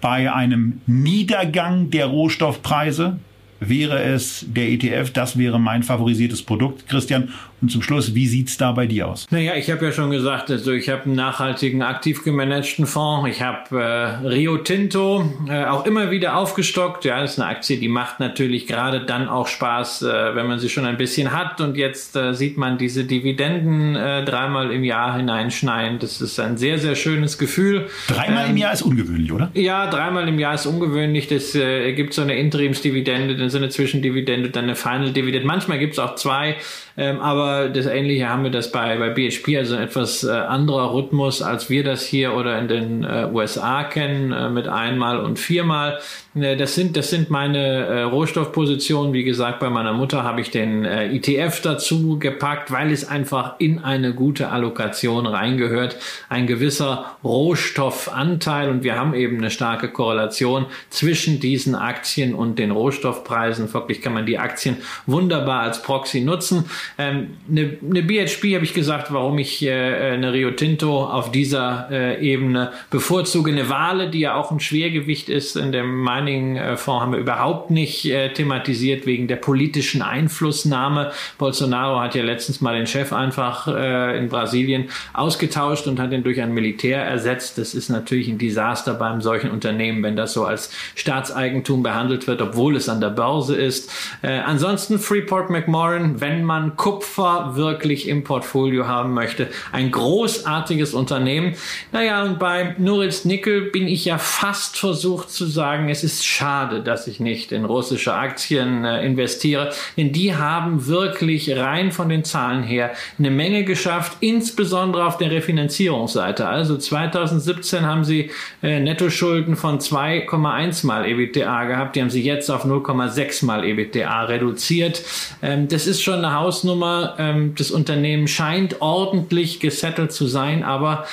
[0.00, 3.18] Bei einem Niedergang der Rohstoffpreise
[3.60, 7.30] wäre es der ETF, das wäre mein favorisiertes Produkt, Christian.
[7.60, 9.26] Und zum Schluss, wie sieht's da bei dir aus?
[9.30, 13.28] Naja, ich habe ja schon gesagt, also ich habe einen nachhaltigen, aktiv gemanagten Fonds.
[13.28, 17.04] Ich habe äh, Rio Tinto äh, auch immer wieder aufgestockt.
[17.04, 20.60] Ja, das ist eine Aktie, die macht natürlich gerade dann auch Spaß, äh, wenn man
[20.60, 21.60] sie schon ein bisschen hat.
[21.60, 25.98] Und jetzt äh, sieht man diese Dividenden äh, dreimal im Jahr hineinschneien.
[25.98, 27.88] Das ist ein sehr, sehr schönes Gefühl.
[28.06, 29.50] Dreimal ähm, im Jahr ist ungewöhnlich, oder?
[29.54, 31.26] Ja, dreimal im Jahr ist ungewöhnlich.
[31.26, 35.46] Das äh, gibt so eine Interimsdividende, dann so eine Zwischendividende, dann eine Final-Dividende.
[35.46, 36.56] Manchmal gibt es auch zwei.
[36.98, 40.92] Ähm, aber das Ähnliche haben wir das bei, bei BHP, also ein etwas äh, anderer
[40.92, 45.38] Rhythmus, als wir das hier oder in den äh, USA kennen, äh, mit einmal und
[45.38, 46.00] viermal.
[46.42, 49.12] Äh, das sind, das sind meine äh, Rohstoffpositionen.
[49.12, 53.54] Wie gesagt, bei meiner Mutter habe ich den äh, ETF dazu gepackt, weil es einfach
[53.58, 55.96] in eine gute Allokation reingehört.
[56.28, 62.70] Ein gewisser Rohstoffanteil und wir haben eben eine starke Korrelation zwischen diesen Aktien und den
[62.70, 63.72] Rohstoffpreisen.
[63.72, 64.76] Wirklich kann man die Aktien
[65.06, 66.64] wunderbar als Proxy nutzen.
[66.98, 71.88] Ähm, eine, eine BHP habe ich gesagt, warum ich äh, eine Rio Tinto auf dieser
[71.90, 73.50] äh, Ebene bevorzuge.
[73.50, 78.04] Eine Wale, die ja auch ein Schwergewicht ist in dem Mining-Fonds, haben wir überhaupt nicht
[78.06, 81.12] äh, thematisiert wegen der politischen Einflussnahme.
[81.38, 86.22] Bolsonaro hat ja letztens mal den Chef einfach äh, in Brasilien ausgetauscht und hat ihn
[86.22, 87.58] durch ein Militär ersetzt.
[87.58, 92.42] Das ist natürlich ein Desaster beim solchen Unternehmen, wenn das so als Staatseigentum behandelt wird,
[92.42, 93.90] obwohl es an der Börse ist.
[94.22, 99.48] Äh, ansonsten Freeport McMoran, wenn man Kupfer wirklich im Portfolio haben möchte.
[99.72, 101.54] Ein großartiges Unternehmen.
[101.92, 106.82] Naja, und bei Norilsk Nickel bin ich ja fast versucht zu sagen, es ist schade,
[106.82, 112.24] dass ich nicht in russische Aktien äh, investiere, denn die haben wirklich rein von den
[112.24, 116.46] Zahlen her eine Menge geschafft, insbesondere auf der Refinanzierungsseite.
[116.46, 118.30] Also 2017 haben sie
[118.62, 124.24] äh, Nettoschulden von 2,1 mal EBITDA gehabt, die haben sie jetzt auf 0,6 mal EBITDA
[124.24, 125.02] reduziert.
[125.42, 127.14] Ähm, das ist schon eine Hausnummer Hausnummer.
[127.18, 131.06] Ähm, das Unternehmen scheint ordentlich gesettelt zu sein, aber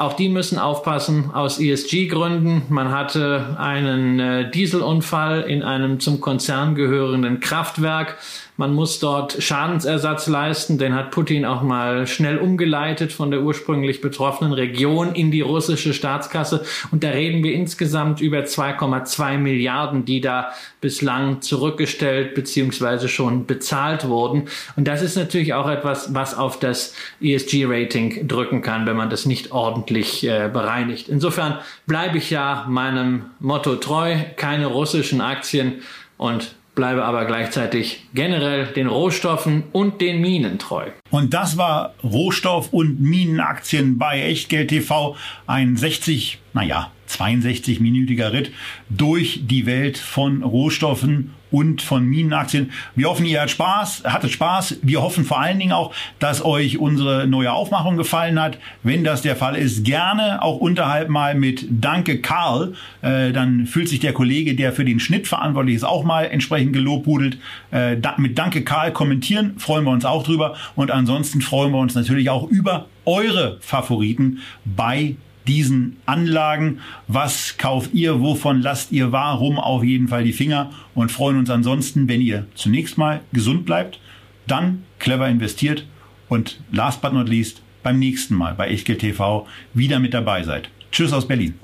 [0.00, 2.62] auch die müssen aufpassen aus ESG-Gründen.
[2.70, 8.16] Man hatte einen äh, Dieselunfall in einem zum Konzern gehörenden Kraftwerk.
[8.60, 10.76] Man muss dort Schadensersatz leisten.
[10.76, 15.94] Den hat Putin auch mal schnell umgeleitet von der ursprünglich betroffenen Region in die russische
[15.94, 16.62] Staatskasse.
[16.90, 20.50] Und da reden wir insgesamt über 2,2 Milliarden, die da
[20.82, 23.08] bislang zurückgestellt bzw.
[23.08, 24.48] schon bezahlt wurden.
[24.76, 29.24] Und das ist natürlich auch etwas, was auf das ESG-Rating drücken kann, wenn man das
[29.24, 31.08] nicht ordentlich äh, bereinigt.
[31.08, 31.56] Insofern
[31.86, 35.80] bleibe ich ja meinem Motto treu, keine russischen Aktien
[36.18, 40.86] und bleibe aber gleichzeitig generell den Rohstoffen und den Minen treu.
[41.10, 45.16] Und das war Rohstoff- und Minenaktien bei Echtgeld TV.
[45.46, 48.52] Ein 60, naja, 62-minütiger Ritt
[48.88, 52.70] durch die Welt von Rohstoffen und von Minenaktien.
[52.94, 54.78] Wir hoffen, ihr hattet Spaß, hattet Spaß.
[54.82, 58.58] Wir hoffen vor allen Dingen auch, dass euch unsere neue Aufmachung gefallen hat.
[58.82, 62.74] Wenn das der Fall ist, gerne auch unterhalb mal mit Danke Karl.
[63.02, 66.72] Äh, dann fühlt sich der Kollege, der für den Schnitt verantwortlich ist, auch mal entsprechend
[66.72, 67.38] gelobhudelt.
[67.70, 70.54] Äh, da, mit Danke Karl kommentieren, freuen wir uns auch drüber.
[70.76, 75.16] Und ansonsten freuen wir uns natürlich auch über eure Favoriten bei
[75.50, 76.78] diesen Anlagen.
[77.08, 78.20] Was kauft ihr?
[78.20, 80.70] Wovon lasst ihr warum auf jeden Fall die Finger?
[80.94, 83.98] Und freuen uns ansonsten, wenn ihr zunächst mal gesund bleibt,
[84.46, 85.86] dann clever investiert
[86.28, 90.70] und last but not least beim nächsten Mal bei Echtgeld TV wieder mit dabei seid.
[90.92, 91.54] Tschüss aus Berlin.